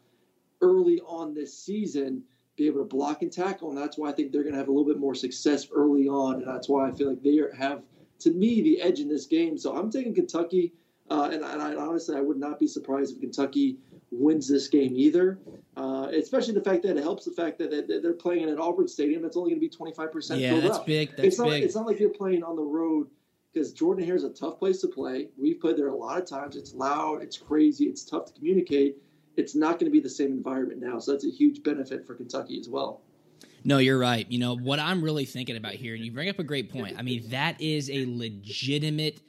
[0.60, 2.22] early on this season,
[2.56, 4.68] be able to block and tackle, and that's why I think they're going to have
[4.68, 7.52] a little bit more success early on, and that's why I feel like they are,
[7.54, 7.82] have,
[8.20, 9.58] to me, the edge in this game.
[9.58, 10.72] So I'm taking Kentucky,
[11.10, 13.76] uh, and, and I, honestly, I would not be surprised if Kentucky
[14.10, 15.38] wins this game either.
[15.76, 18.58] Uh, especially the fact that it helps the fact that, that they're playing in an
[18.58, 20.86] Auburn stadium that's only going to be 25% Yeah, filled that's up.
[20.86, 21.10] big.
[21.10, 21.62] That's it's not, big.
[21.64, 23.08] It's not like you're playing on the road
[23.52, 25.28] because Jordan Hare is a tough place to play.
[25.36, 26.56] We've played there a lot of times.
[26.56, 28.96] It's loud, it's crazy, it's tough to communicate.
[29.36, 30.98] It's not going to be the same environment now.
[30.98, 33.02] So that's a huge benefit for Kentucky as well.
[33.64, 34.30] No, you're right.
[34.30, 36.96] You know, what I'm really thinking about here, and you bring up a great point.
[36.98, 39.20] I mean, that is a legitimate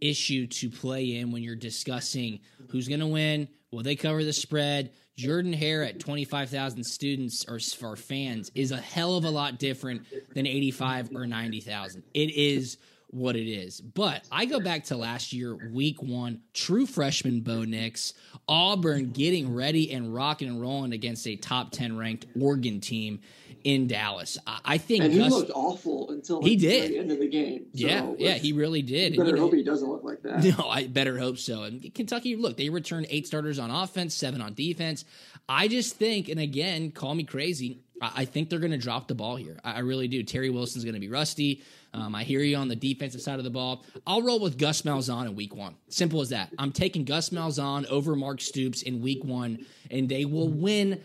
[0.00, 4.32] issue to play in when you're discussing who's going to win, will they cover the
[4.32, 4.92] spread.
[5.16, 10.02] Jordan Hare at 25,000 students or for fans is a hell of a lot different
[10.34, 12.02] than 85 or 90,000.
[12.12, 12.76] It is
[13.16, 13.80] what it is.
[13.80, 18.12] But I go back to last year, week one, true freshman Bo Nix,
[18.46, 23.20] Auburn getting ready and rocking and rolling against a top 10 ranked Oregon team
[23.64, 24.38] in Dallas.
[24.64, 26.82] I think and he Gus, looked awful until He like, the did.
[26.88, 27.66] very end of the game.
[27.74, 29.16] So yeah, yeah, he really did.
[29.16, 30.44] Better you know, hope he doesn't look like that.
[30.58, 31.64] no, I better hope so.
[31.64, 35.04] And Kentucky, look, they returned eight starters on offense, seven on defense.
[35.48, 39.14] I just think, and again, call me crazy, I, think they're going to drop the
[39.14, 39.58] ball here.
[39.64, 40.22] I, I really do.
[40.22, 41.62] Terry Wilson's going to be rusty.
[41.94, 43.84] Um, I hear you on the defensive side of the ball.
[44.06, 45.76] I'll roll with Gus Malzahn in week one.
[45.88, 46.50] Simple as that.
[46.58, 51.02] I'm taking Gus Malzahn over Mark Stoops in week one, and they will win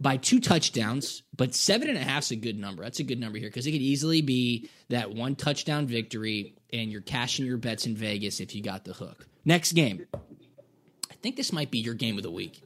[0.00, 2.82] by two touchdowns, but seven and a half is a good number.
[2.82, 6.90] That's a good number here because it could easily be that one touchdown victory, and
[6.90, 9.26] you're cashing your bets in Vegas if you got the hook.
[9.44, 10.06] Next game.
[10.14, 12.62] I think this might be your game of the week.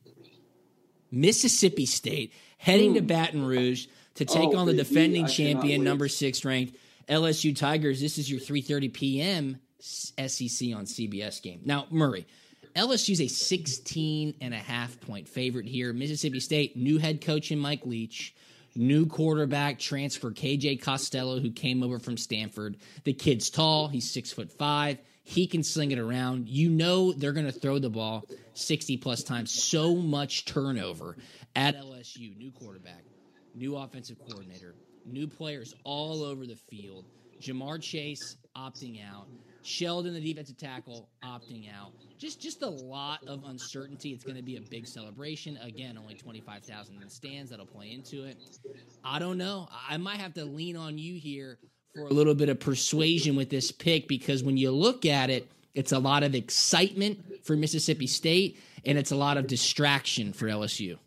[1.10, 6.44] Mississippi State heading to Baton Rouge to take Oh, on the defending champion, number six
[6.44, 6.76] ranked
[7.08, 8.00] LSU Tigers.
[8.00, 9.60] This is your 3:30 p.m.
[9.80, 11.60] SEC on CBS game.
[11.64, 12.26] Now, Murray,
[12.74, 15.92] LSU's a 16 and a half point favorite here.
[15.92, 18.34] Mississippi State, new head coach in Mike Leach,
[18.74, 22.76] new quarterback transfer KJ Costello, who came over from Stanford.
[23.04, 24.98] The kid's tall, he's six foot five.
[25.22, 26.48] He can sling it around.
[26.48, 28.24] You know they're going to throw the ball
[28.56, 29.50] 60 plus times.
[29.50, 31.16] So much turnover
[31.54, 32.36] at LSU.
[32.36, 33.04] New quarterback,
[33.54, 37.06] new offensive coordinator, new players all over the field.
[37.40, 39.26] Ja'Marr Chase opting out.
[39.62, 41.92] Sheldon, the defensive tackle, opting out.
[42.18, 44.10] Just just a lot of uncertainty.
[44.10, 45.58] It's going to be a big celebration.
[45.58, 47.50] Again, only 25,000 in the stands.
[47.50, 48.38] That'll play into it.
[49.04, 49.68] I don't know.
[49.88, 51.58] I might have to lean on you here
[51.94, 55.50] for a little bit of persuasion with this pick because when you look at it,
[55.76, 60.46] it's a lot of excitement for Mississippi State and it's a lot of distraction for
[60.46, 60.98] LSU.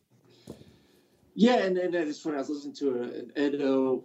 [1.36, 2.36] Yeah, and, and it's funny.
[2.36, 4.04] I was listening to an Edo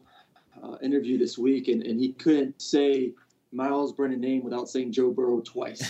[0.63, 3.13] uh, interview this week, and, and he couldn't say
[3.53, 5.83] Myles Brennan name without saying Joe Burrow twice.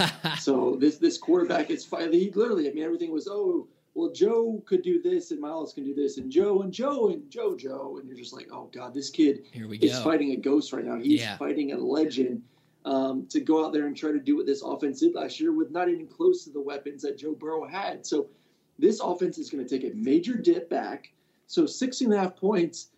[0.40, 2.70] so this this quarterback is fi- he literally.
[2.70, 6.18] I mean, everything was oh well, Joe could do this, and Miles can do this,
[6.18, 9.44] and Joe and Joe and Joe Joe, and you're just like, oh god, this kid
[9.52, 10.04] Here we is go.
[10.04, 10.96] fighting a ghost right now.
[10.98, 11.36] He's Yeah.
[11.36, 12.42] fighting a legend.
[12.84, 15.52] Um, to go out there and try to do what this offense did last year
[15.52, 18.04] with not even close to the weapons that Joe Burrow had.
[18.04, 18.26] So
[18.76, 21.12] this offense is going to take a major dip back.
[21.46, 22.88] So 16 and a half points.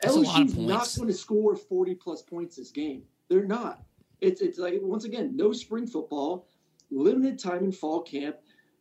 [0.00, 3.02] That's a lot of LSU's not going to score 40 plus points this game.
[3.28, 3.82] They're not.
[4.22, 6.46] It's it's like once again, no spring football,
[6.90, 8.36] limited time in fall camp.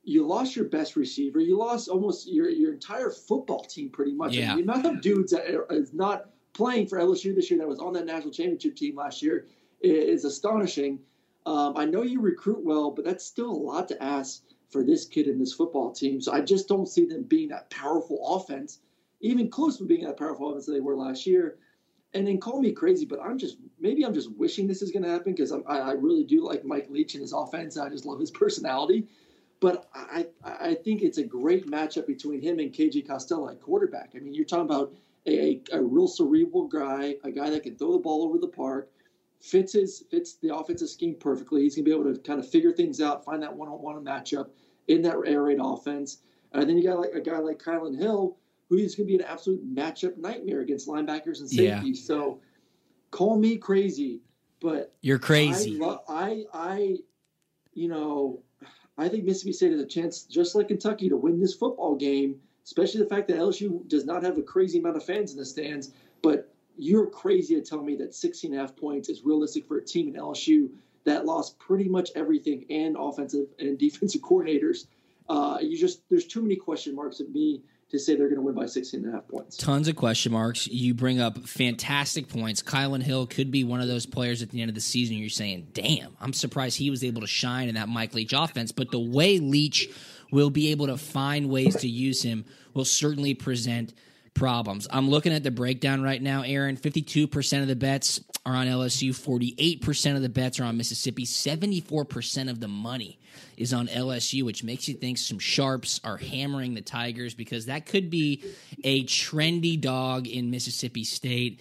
[0.06, 1.40] You lost your best receiver.
[1.42, 4.34] You lost almost your your entire football team pretty much.
[4.36, 4.56] Yeah.
[4.56, 7.80] the amount of dudes that are, is not playing for LSU this year that was
[7.80, 9.50] on that national championship team last year i-
[9.82, 11.00] is astonishing.
[11.46, 15.06] Um, I know you recruit well, but that's still a lot to ask for this
[15.06, 16.22] kid in this football team.
[16.22, 18.80] So I just don't see them being that powerful offense,
[19.22, 21.58] even close to being that powerful offense they were last year.
[22.14, 25.04] And then call me crazy, but I'm just maybe I'm just wishing this is going
[25.04, 27.76] to happen because I, I really do like Mike Leach and his offense.
[27.76, 29.08] And I just love his personality.
[29.60, 34.12] But I, I think it's a great matchup between him and KJ Costello at quarterback.
[34.16, 34.94] I mean, you're talking about
[35.28, 38.90] a, a real cerebral guy, a guy that can throw the ball over the park,
[39.42, 41.64] fits his fits the offensive scheme perfectly.
[41.64, 44.50] He's gonna be able to kind of figure things out, find that one-on-one matchup
[44.88, 46.20] in that air raid offense.
[46.54, 48.38] And then you got like a guy like Kylan Hill,
[48.70, 51.84] who is gonna be an absolute matchup nightmare against linebackers and Yeah.
[51.94, 52.42] So
[53.12, 54.22] call me crazy,
[54.60, 55.76] but You're crazy.
[55.76, 56.98] I, lo- I, I,
[57.74, 58.44] you know,
[58.98, 62.42] I think Mississippi State has a chance, just like Kentucky, to win this football game.
[62.66, 65.46] Especially the fact that LSU does not have a crazy amount of fans in the
[65.46, 65.94] stands.
[66.22, 69.78] But you're crazy to tell me that 16 and a half points is realistic for
[69.78, 70.70] a team in LSU
[71.04, 74.88] that lost pretty much everything and offensive and defensive coordinators.
[75.28, 77.62] Uh, you just there's too many question marks at me
[77.92, 79.58] to say they're going to win by 16 and a half points.
[79.58, 80.68] Tons of question marks.
[80.68, 82.62] You bring up fantastic points.
[82.62, 85.18] Kylan Hill could be one of those players at the end of the season.
[85.18, 88.72] You're saying, damn, I'm surprised he was able to shine in that Mike Leach offense.
[88.72, 89.90] But the way Leach
[90.32, 93.94] will be able to find ways to use him will certainly present
[94.40, 94.88] problems.
[94.90, 96.78] I'm looking at the breakdown right now, Aaron.
[96.78, 102.50] 52% of the bets are on LSU, 48% of the bets are on Mississippi, 74%
[102.50, 103.20] of the money
[103.58, 107.86] is on LSU, which makes you think some sharps are hammering the Tigers because that
[107.86, 108.42] could be
[108.84, 111.60] a trendy dog in Mississippi State.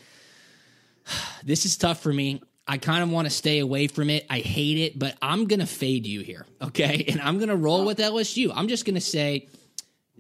[1.45, 2.43] This is tough for me.
[2.67, 4.27] I kind of want to stay away from it.
[4.29, 7.05] I hate it, but I'm going to fade you here, okay?
[7.09, 8.53] And I'm going to roll with LSU.
[8.55, 9.49] I'm just going to say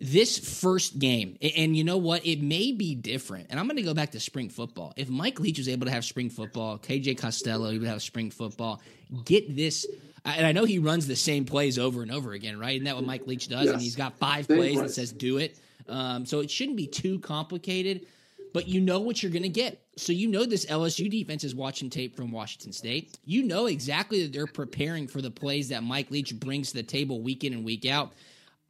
[0.00, 2.24] this first game, and you know what?
[2.24, 3.48] It may be different.
[3.50, 4.92] And I'm going to go back to spring football.
[4.96, 8.30] If Mike Leach was able to have spring football, KJ Costello, he would have spring
[8.30, 8.80] football.
[9.24, 9.86] Get this.
[10.24, 12.74] And I know he runs the same plays over and over again, right?
[12.74, 13.64] Isn't that what Mike Leach does?
[13.64, 13.72] Yes.
[13.72, 15.58] And he's got five Same plays that says do it.
[15.88, 18.06] Um, so it shouldn't be too complicated,
[18.52, 19.80] but you know what you're going to get.
[19.96, 23.18] So you know this LSU defense is watching tape from Washington State.
[23.24, 26.82] You know exactly that they're preparing for the plays that Mike Leach brings to the
[26.82, 28.12] table week in and week out.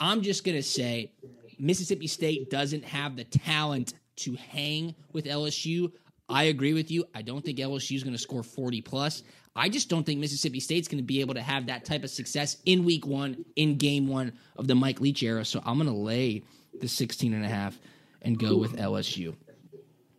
[0.00, 1.12] I'm just going to say
[1.58, 5.92] Mississippi State doesn't have the talent to hang with LSU.
[6.28, 7.04] I agree with you.
[7.14, 9.22] I don't think LSU is going to score 40 plus.
[9.56, 12.10] I just don't think Mississippi State's going to be able to have that type of
[12.10, 15.44] success in week one, in game one of the Mike Leach era.
[15.44, 16.44] So I'm going to lay
[16.80, 17.78] the 16 and a half
[18.22, 19.34] and go with LSU.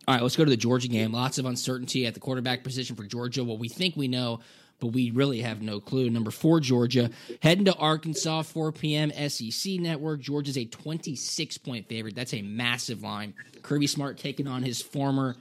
[0.08, 1.12] All right, let's go to the Georgia game.
[1.12, 3.44] Lots of uncertainty at the quarterback position for Georgia.
[3.44, 4.40] What we think we know,
[4.80, 6.10] but we really have no clue.
[6.10, 7.10] Number four, Georgia.
[7.42, 9.12] Heading to Arkansas, 4 p.m.
[9.28, 10.20] SEC Network.
[10.20, 12.14] Georgia's a 26 point favorite.
[12.14, 13.34] That's a massive line.
[13.62, 15.36] Kirby Smart taking on his former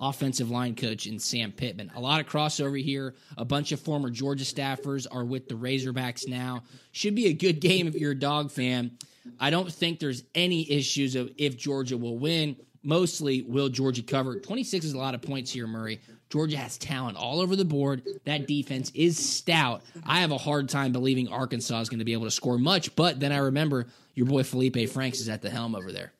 [0.00, 1.90] offensive line coach in Sam Pittman.
[1.96, 3.14] A lot of crossover here.
[3.36, 6.62] A bunch of former Georgia staffers are with the Razorbacks now.
[6.92, 8.96] Should be a good game if you're a dog fan.
[9.40, 12.56] I don't think there's any issues of if Georgia will win.
[12.82, 14.38] Mostly, will Georgia cover?
[14.38, 16.00] 26 is a lot of points here, Murray.
[16.30, 18.02] Georgia has talent all over the board.
[18.24, 19.82] That defense is stout.
[20.04, 22.94] I have a hard time believing Arkansas is going to be able to score much,
[22.96, 26.12] but then I remember your boy Felipe Franks is at the helm over there.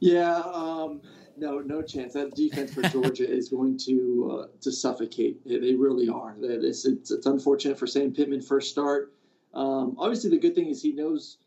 [0.00, 1.00] Yeah, um,
[1.36, 2.12] no, no chance.
[2.14, 5.46] That defense for Georgia is going to uh, to suffocate.
[5.46, 6.34] They, really are.
[6.42, 9.12] Is- It's, it's unfortunate for Sam Pittman first start.
[9.54, 11.38] Um, obviously, the good thing is he knows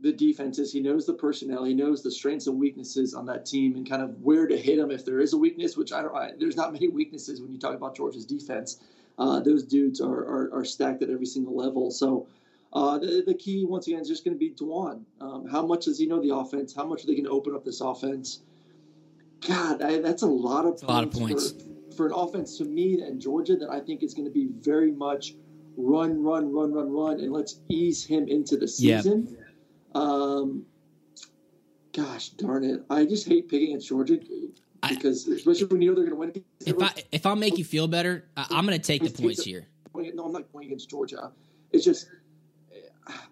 [0.00, 0.72] the defenses.
[0.72, 1.64] He knows the personnel.
[1.64, 4.76] He knows the strengths and weaknesses on that team and kind of where to hit
[4.78, 5.76] them if there is a weakness.
[5.76, 6.14] Which I don't.
[6.14, 8.80] I, there's not many weaknesses when you talk about Georgia's defense.
[9.18, 11.90] Uh, those dudes are, are are stacked at every single level.
[11.90, 12.28] So.
[12.72, 15.06] Uh, the, the key once again is just going to be D'Wan.
[15.20, 16.74] Um, how much does he know the offense?
[16.74, 18.40] How much are they going to open up this offense?
[19.46, 22.64] God, I, that's a lot of a lot of points For, for an offense to
[22.64, 25.34] me and Georgia that I think is going to be very much
[25.76, 29.36] run, run, run, run, run, and let's ease him into the season.
[29.96, 30.66] Um,
[31.92, 34.18] gosh darn it, I just hate picking against Georgia
[34.82, 36.44] I- because especially when you know they're going to win.
[36.66, 39.42] If I if I'll make you feel better, I, I'm going to take the points
[39.42, 39.66] here.
[39.94, 41.32] no, I'm not going against Georgia.
[41.72, 42.08] It's just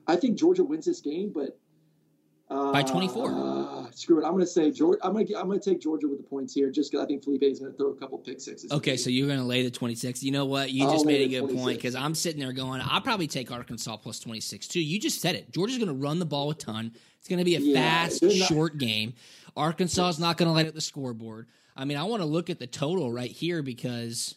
[0.07, 1.59] I think Georgia wins this game, but
[2.50, 3.30] uh, By 24.
[3.33, 4.24] Uh, screw it.
[4.24, 5.00] I'm going to say Georgia.
[5.02, 7.07] I'm going to I'm going to take Georgia with the points here, just because I
[7.07, 8.70] think Felipe is going to throw a couple pick sixes.
[8.70, 10.22] Okay, so you're going to lay the 26.
[10.22, 10.70] You know what?
[10.70, 11.76] You I'll just made a good point 26.
[11.83, 14.80] because I'm sitting there going, I'll probably take Arkansas plus 26 too.
[14.80, 15.50] You just said it.
[15.52, 16.92] Georgia's going to run the ball a ton.
[17.18, 19.14] It's going to be a Yeah, fast, not- short game.
[19.57, 21.46] Arkansas is not going to let it the scoreboard.
[21.76, 24.35] I mean, I want to look at the total right here because,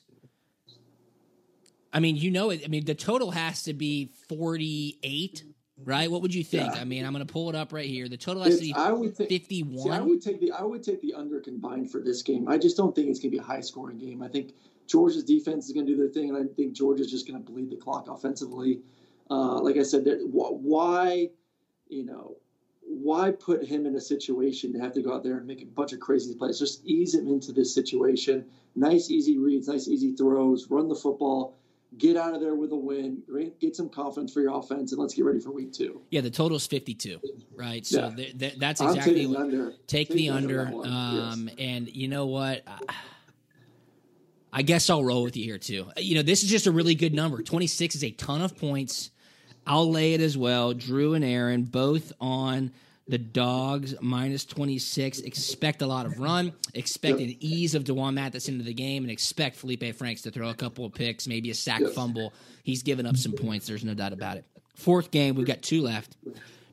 [1.91, 2.61] I mean, you know it.
[2.63, 5.43] I mean, the total has to be 48,
[5.85, 6.09] right?
[6.09, 6.73] What would you think?
[6.73, 6.81] Yeah.
[6.81, 8.07] I mean, I'm going to pull it up right here.
[8.07, 9.29] The total to It's, be I would think.
[9.29, 9.77] 51.
[9.83, 12.47] See, I would take the I would take the under combined for this game.
[12.47, 14.21] I just don't think it's going to be a high scoring game.
[14.21, 14.53] I think
[14.87, 17.51] Georgia's defense is going to do their thing, and I think Georgia's just going to
[17.51, 18.81] bleed the clock offensively.
[19.29, 21.29] Uh, like I said, why,
[21.89, 22.37] you know,
[22.81, 25.65] why put him in a situation to have to go out there and make a
[25.65, 26.59] bunch of crazy plays?
[26.59, 28.45] Just ease him into this situation.
[28.75, 30.69] Nice, easy reads, nice, easy throws.
[30.69, 31.57] Run the football.
[31.97, 33.23] Get out of there with a win.
[33.61, 36.01] Get some confidence for your offense, and let's get ready for week two.
[36.11, 37.19] yeah, the total is 52,
[37.55, 37.85] right?
[37.85, 38.15] So Yeah.
[38.15, 39.39] th- th- that's exactly what.
[39.39, 39.71] under.
[39.87, 40.75] Take Take the under under.
[40.77, 42.63] on that one, Um, And you know what?
[42.67, 42.79] I-
[44.53, 45.87] I guess I'll roll with you here too.
[45.97, 47.41] You know, this is just a really good number.
[47.43, 49.11] 26 is a ton of points.
[49.65, 50.73] I'll lay it as well.
[50.73, 52.71] Drew and Aaron both on
[53.07, 55.19] the dogs minus 26.
[55.19, 56.53] Expect a lot of run.
[56.73, 60.49] Expect an ease of D'Wan Mathis into the game and expect Felipe Franks to throw
[60.49, 62.33] a couple of picks, maybe a sack fumble.
[62.63, 63.67] He's given up some points.
[63.67, 64.45] There's no doubt about it.
[64.75, 66.15] Fourth game, we've got two left.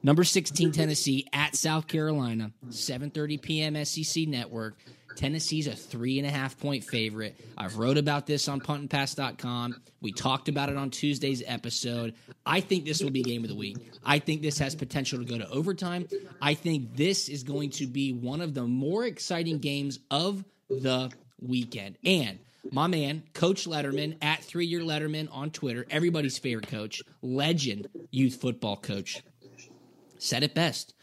[0.02, 3.84] Number 16 Tennessee at South Carolina, 7:30 p.m.
[3.84, 4.76] SEC Network.
[5.16, 7.36] Tennessee's a three and a half point favorite.
[7.56, 9.80] I've wrote about this on puntandpass.com.
[10.00, 12.14] We talked about it on Tuesday's episode.
[12.44, 13.76] I think this will be game of the week.
[14.04, 16.08] I think this has potential to go to overtime.
[16.42, 21.10] I think this is going to be one of the more exciting games of the
[21.40, 21.96] weekend.
[22.04, 22.38] And
[22.70, 28.36] my man, Coach Letterman at Three Year Letterman on Twitter, everybody's favorite coach, legend youth
[28.36, 29.22] football coach,
[30.18, 30.93] said it best.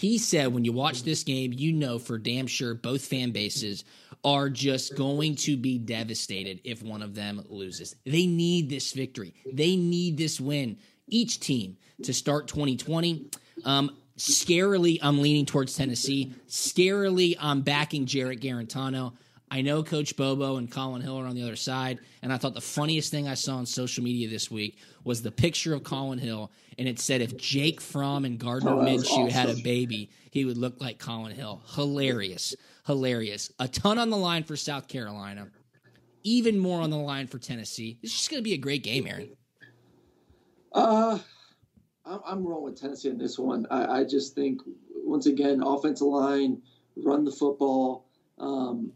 [0.00, 3.84] He said, when you watch this game, you know for damn sure both fan bases
[4.24, 7.96] are just going to be devastated if one of them loses.
[8.06, 9.34] They need this victory.
[9.52, 10.78] They need this win.
[11.06, 13.26] Each team to start 2020.
[13.66, 16.32] Um, scarily, I'm leaning towards Tennessee.
[16.48, 19.12] Scarily, I'm backing Jarrett Guarantano.
[19.52, 22.54] I know Coach Bobo and Collin Hill are on the other side, and I thought
[22.54, 26.20] the funniest thing I saw on social media this week was the picture of Collin
[26.20, 30.44] Hill, and it said if Jake Fromm and Gardner Oh, Minshew had a baby, he
[30.44, 31.62] would look like Collin Hill.
[31.74, 32.54] Hilarious,
[32.86, 33.50] hilarious.
[33.58, 35.48] A ton on the line for South Carolina,
[36.22, 37.98] even more on the line for Tennessee.
[38.02, 39.30] It's just going to be a great game, Aaron.
[40.72, 41.18] Uh,
[42.04, 43.66] I'm, I'm rolling with Tennessee on this one.
[43.68, 44.60] I, I just think
[45.04, 46.62] once again, offensive line,
[46.96, 48.06] run the football.
[48.38, 48.92] Um,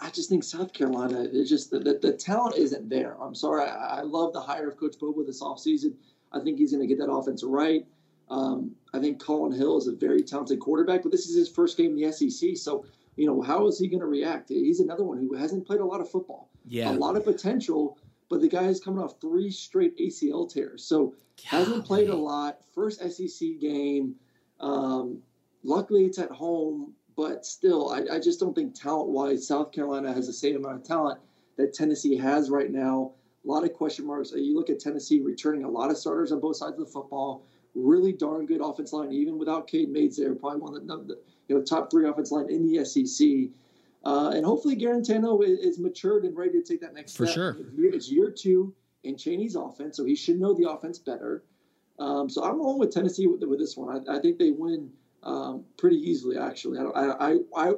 [0.00, 3.16] I just think South Carolina, is just the, the, the talent isn't there.
[3.20, 3.68] I'm sorry.
[3.68, 5.94] I, I love the hire of Coach Bobo this offseason.
[6.32, 7.86] I think he's going to get that offense right.
[8.28, 11.76] Um, I think Collin Hill is a very talented quarterback, but this is his first
[11.76, 12.56] game in the SEC.
[12.56, 12.84] So,
[13.16, 14.48] you know, how is he going to react?
[14.48, 16.50] He's another one who hasn't played a lot of football.
[16.66, 16.90] Yeah.
[16.90, 20.84] A lot of potential, but the guy is coming off three straight ACL tears.
[20.84, 22.60] So, hasn't played a lot.
[22.74, 24.14] First SEC game.
[24.60, 25.20] Um,
[25.62, 30.12] luckily, it's at home, but still, I, I just don't think talent wise, South Carolina
[30.12, 31.20] has the same amount of talent
[31.56, 33.12] that Tennessee has right now.
[33.44, 34.32] A lot of question marks.
[34.34, 37.44] You look at Tennessee returning a lot of starters on both sides of the football.
[37.74, 40.34] Really darn good offense line, even without Cade Mays there.
[40.34, 43.50] Probably one of the, you know top three offense line in the SEC.
[44.04, 47.34] Uh, and hopefully Guarantano is, is matured and ready to take that next For step.
[47.34, 47.56] sure.
[47.58, 51.44] It's year- It's year two in Chaney's offense, so he should know the offense better.
[51.98, 54.04] Um, so I'm rolling with Tennessee with, with this one.
[54.08, 54.90] I, I think they win
[55.24, 56.38] um, pretty easily.
[56.38, 57.72] Actually, I, don't, I, I, I,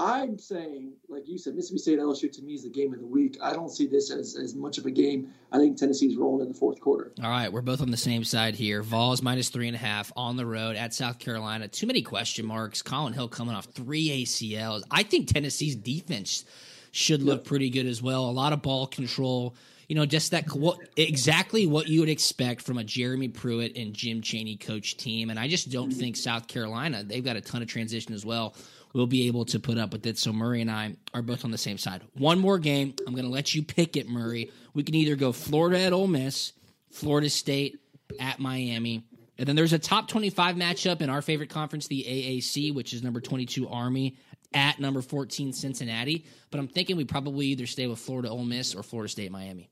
[0.00, 3.06] I'm saying, like you said, Mississippi State LSU to me is the game of the
[3.06, 3.36] week.
[3.42, 5.32] I don't see this as, as much of a game.
[5.50, 7.12] I think Tennessee's rolling in the fourth quarter.
[7.22, 8.82] All right, we're both on the same side here.
[8.82, 11.66] Vols minus three and a half on the road at South Carolina.
[11.66, 12.80] Too many question marks.
[12.80, 14.82] Collin Hill coming off three ACLs.
[14.88, 16.44] I think Tennessee's defense
[16.92, 18.24] should look pretty good as well.
[18.24, 19.56] A lot of ball control.
[19.88, 23.94] You know, just that what exactly what you would expect from a Jeremy Pruitt and
[23.94, 25.30] Jim Chaney coach team.
[25.30, 25.98] And I just don't mm-hmm.
[25.98, 28.54] think South Carolina, they've got a ton of transition as well,
[28.92, 30.18] will be able to put up with it.
[30.18, 32.02] So Murray and I are both on the same side.
[32.14, 32.94] One more game.
[33.06, 34.50] I'm going to let you pick it, Murray.
[34.74, 36.52] We can either go Florida at Ole Miss,
[36.90, 37.78] Florida State
[38.20, 39.04] at Miami.
[39.38, 43.02] And then there's a top 25 matchup in our favorite conference, the AAC, which is
[43.02, 44.16] number 22 Army
[44.52, 46.26] at number 14 Cincinnati.
[46.50, 49.68] But I'm thinking we probably either stay with Florida Ole Miss or Florida State Miami.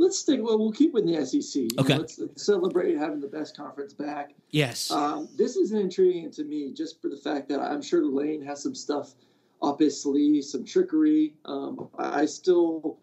[0.00, 0.40] Let's stick.
[0.42, 1.62] Well, we'll keep with the SEC.
[1.62, 1.98] You know, Okay.
[1.98, 4.32] let's, let's celebrate having the best conference back.
[4.50, 4.90] Yes.
[4.92, 8.62] Um, this is intriguing to me just for the fact that I'm sure Lane has
[8.62, 9.14] some stuff
[9.60, 11.34] up his sleeve, some trickery.
[11.44, 13.00] Um, I still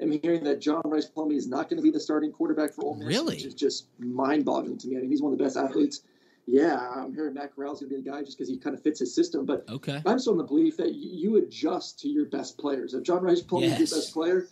[0.00, 2.84] am hearing that John Rhys Plumlee is not going to be the starting quarterback for
[2.84, 3.36] Ole Miss, Really?
[3.36, 4.96] which is just mind-boggling to me.
[4.96, 6.02] I mean, he's one of the best athletes.
[6.46, 8.82] Yeah, I'm hearing Matt Corral's going to be the guy just because he kind of
[8.82, 9.46] fits his system.
[9.46, 10.02] But okay.
[10.04, 12.94] I'm still in the belief that you, adjust to your best players.
[12.94, 13.80] If John Rhys Plumlee Yes.
[13.80, 14.48] is your best player,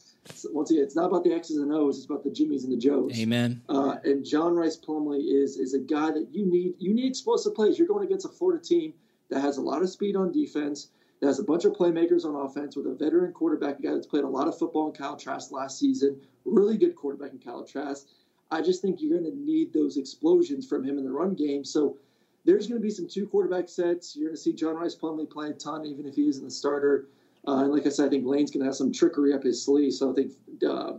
[0.53, 2.77] once again, it's not about the X's and O's; it's about the Jimmies and the
[2.77, 3.19] Joes.
[3.19, 3.63] Amen.
[3.69, 6.75] Uh, and John Rhys Plumlee is is a guy that you need.
[6.79, 7.79] You need explosive plays.
[7.79, 8.93] You're going against a Florida team
[9.31, 10.89] that has a lot of speed on defense,
[11.21, 14.07] that has a bunch of playmakers on offense, with a veteran quarterback, a guy that's
[14.07, 16.21] played a lot of football in Kyle Trask last season.
[16.45, 18.07] Really good quarterback in Kyle Trask.
[18.51, 21.65] I just think you're going to need those explosions from him in the run game.
[21.65, 21.97] So
[22.45, 24.17] there's going to be some two quarterback sets.
[24.17, 26.51] You're going to see John Rhys Plumlee play a ton, even if he isn't the
[26.51, 27.07] starter.
[27.47, 29.65] Uh, and like I said, I think Lane's going to have some trickery up his
[29.65, 29.95] sleeve.
[29.95, 30.33] So I think,
[30.67, 30.93] uh,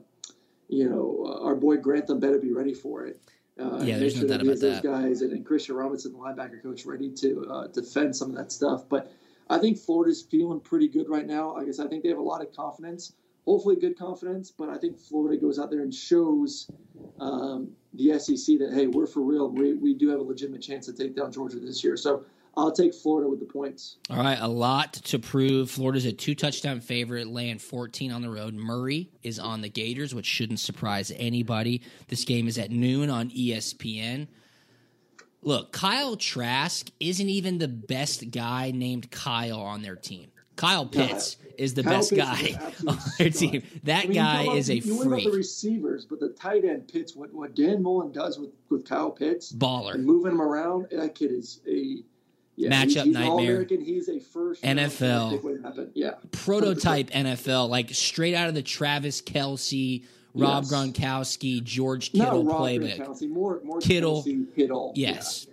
[0.67, 3.21] you know, uh, our boy Grantham better be ready for it.
[3.59, 4.83] Uh, Yeah, there's no doubt that about those that.
[4.83, 8.51] guys and, and Christian Robinson, the linebacker coach, ready to uh, defend some of that
[8.51, 8.89] stuff.
[8.89, 9.11] But
[9.49, 11.55] I think Florida's feeling pretty good right now.
[11.55, 13.13] I guess I think they have a lot of confidence.
[13.45, 14.51] Hopefully, good confidence.
[14.51, 16.69] But I think Florida goes out there and shows
[17.19, 19.49] um, the SEC that hey, we're for real.
[19.49, 21.97] We, we do have a legitimate chance to take down Georgia this year.
[21.97, 22.23] So
[22.57, 23.95] I'll take Florida with the points.
[24.09, 25.71] All right, a lot to prove.
[25.71, 28.53] Florida's a two touchdown favorite, laying 14 on the road.
[28.53, 31.81] Murray is on the Gators, which shouldn't surprise anybody.
[32.09, 34.27] This game is at noon on ESPN.
[35.43, 40.27] Look, Kyle Trask isn't even the best guy named Kyle on their team.
[40.57, 43.63] Kyle Pitts is the Kyle best Pitts guy is an absolute on their team.
[43.83, 46.65] That I mean, guy about- is a you worry about the receivers, but the tight
[46.65, 49.95] end Pitts, what, what Dan Mullen does with, with Kyle Pitts, Baller.
[49.95, 52.03] and moving him around, that kid is a
[52.61, 53.65] yeah, Matchup he's, he's nightmare.
[53.69, 55.31] He's a first NFL.
[55.31, 55.91] pick when it happened.
[55.93, 60.03] Yeah, prototype NFL, like straight out of the Travis Kelce,
[60.33, 60.73] Rob Yes.
[60.73, 62.97] Gronkowski, George not Kittle Rob playbook.
[62.97, 64.23] Gronkowski, more more Kittle.
[64.23, 64.93] Kelce, Kittle.
[64.95, 65.47] Yes.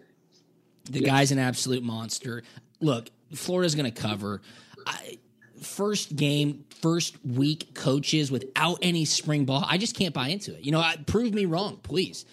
[0.91, 1.07] The Yes.
[1.07, 2.43] guy's an absolute monster.
[2.81, 4.41] Look, Florida's going to cover.
[4.87, 5.19] I,
[5.61, 9.65] first game, first week coaches without any spring ball.
[9.69, 10.65] I just can't buy into it.
[10.65, 12.25] You know, I, prove me wrong, please.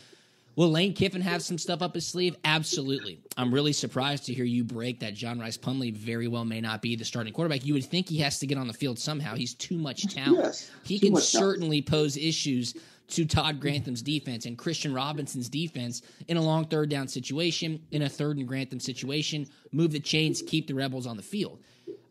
[0.56, 2.38] Will Lane Kiffin have some stuff up his sleeve?
[2.46, 3.20] Absolutely.
[3.36, 6.82] I'm really surprised to hear you break that John Rhys Plumlee very well may not
[6.82, 7.66] be the starting quarterback.
[7.66, 9.36] You would think he has to get on the field somehow.
[9.36, 10.38] He's too much talent.
[10.46, 11.46] Yes, he can much talent.
[11.46, 12.74] certainly pose issues
[13.08, 18.02] to Todd Grantham's defense and Christian Robinson's defense in a long third down situation, in
[18.04, 21.60] a third and Grantham situation, move the chains, keep the Rebels on the field.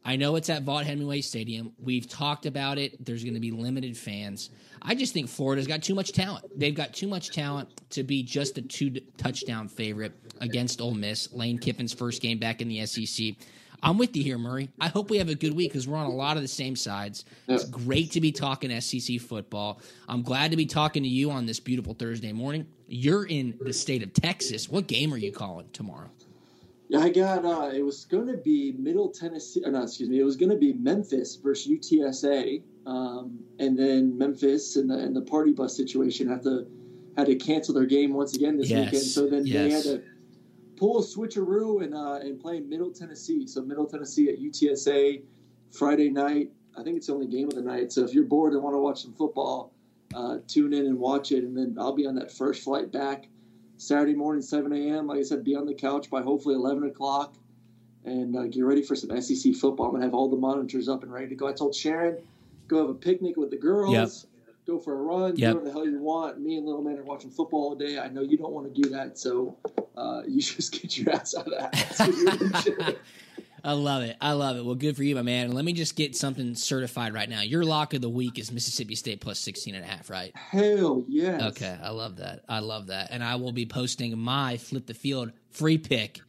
[0.05, 1.73] I know it's at Vaught Hemingway Stadium.
[1.83, 3.03] We've talked about it.
[3.05, 4.51] There's going to be limited fans.
[4.83, 6.45] I just think Florida's got too much talent.
[6.59, 11.33] They've got too much talent to be just a two touchdown favorite against Ole Miss.
[11.33, 13.35] Lane Kiffin's first game back in the SEC.
[13.83, 14.71] I'm with you here, Murray.
[14.81, 16.75] I hope we have a good week because we're on a lot of the same
[16.77, 17.25] sides.
[17.49, 19.81] It's great to be talking SEC football.
[20.09, 22.67] I'm glad to be talking to you on this beautiful Thursday morning.
[22.89, 24.69] You're in the state of Texas.
[24.71, 26.11] What game are you calling tomorrow?
[26.89, 27.45] Yeah, I got.
[27.45, 29.63] Uh, it was going to be Middle Tennessee.
[29.65, 30.21] Or not, excuse me.
[30.21, 35.17] It was going to be Memphis versus UTSA, um, and then Memphis and the and
[35.17, 36.67] the party bus situation had to
[37.17, 39.03] had to cancel their game once again this Yes, weekend.
[39.05, 40.03] So then they had to
[40.77, 43.47] pull a switcheroo and uh, and play Middle Tennessee.
[43.47, 45.23] So Middle Tennessee at UTSA
[45.73, 46.51] Friday night.
[46.77, 47.93] I think it's the only game of the night.
[47.93, 49.73] So if you're bored and want to watch some football,
[50.13, 51.45] uh, tune in and watch it.
[51.45, 53.29] And then I'll be on that first flight back
[53.85, 55.07] Saturday morning, 7 a.m.
[55.07, 57.35] Like I said, be on the couch by hopefully 11 o'clock
[58.05, 59.87] and uh, get ready for some SEC football.
[59.87, 61.49] I'm going to have all the monitors up and ready to go.
[61.49, 62.19] I told Sharon,
[62.69, 63.93] go have a picnic with the girls.
[63.93, 64.09] Yep.
[64.67, 65.37] Go for a run.
[65.37, 65.37] Yep.
[65.37, 66.41] Do whatever the hell you want.
[66.41, 67.99] Me and Little Man are watching football all day.
[67.99, 69.59] I know you don't want to do that, so
[69.97, 71.75] uh, you just get your ass out of that.
[71.75, 72.97] house with your Sharon.
[73.65, 74.17] I love it.
[74.21, 74.65] I love it.
[74.65, 75.47] Well, good for you, my man.
[75.47, 77.41] And let me just get something certified right now.
[77.41, 80.37] Your lock of the week is Mississippi State plus 16 and a half, right?
[80.37, 81.43] Hell yes.
[81.43, 82.45] Okay, I love that.
[82.47, 83.09] I love that.
[83.11, 86.21] And I will be posting my flip the field free pick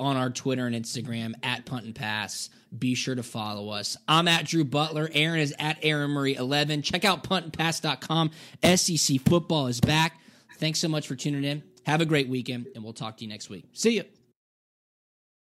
[0.00, 2.50] on our Twitter and Instagram at Punt and Pass.
[2.76, 3.96] Be sure to follow us.
[4.08, 5.08] I'm at Drew Butler.
[5.12, 6.82] Aaron is at Aaron Murray 11.
[6.82, 8.32] Check out puntandpass.com.
[8.74, 10.20] SEC football is back.
[10.58, 11.62] Thanks so much for tuning in.
[11.86, 13.66] Have a great weekend, and we'll talk to you next week.
[13.74, 14.04] See you.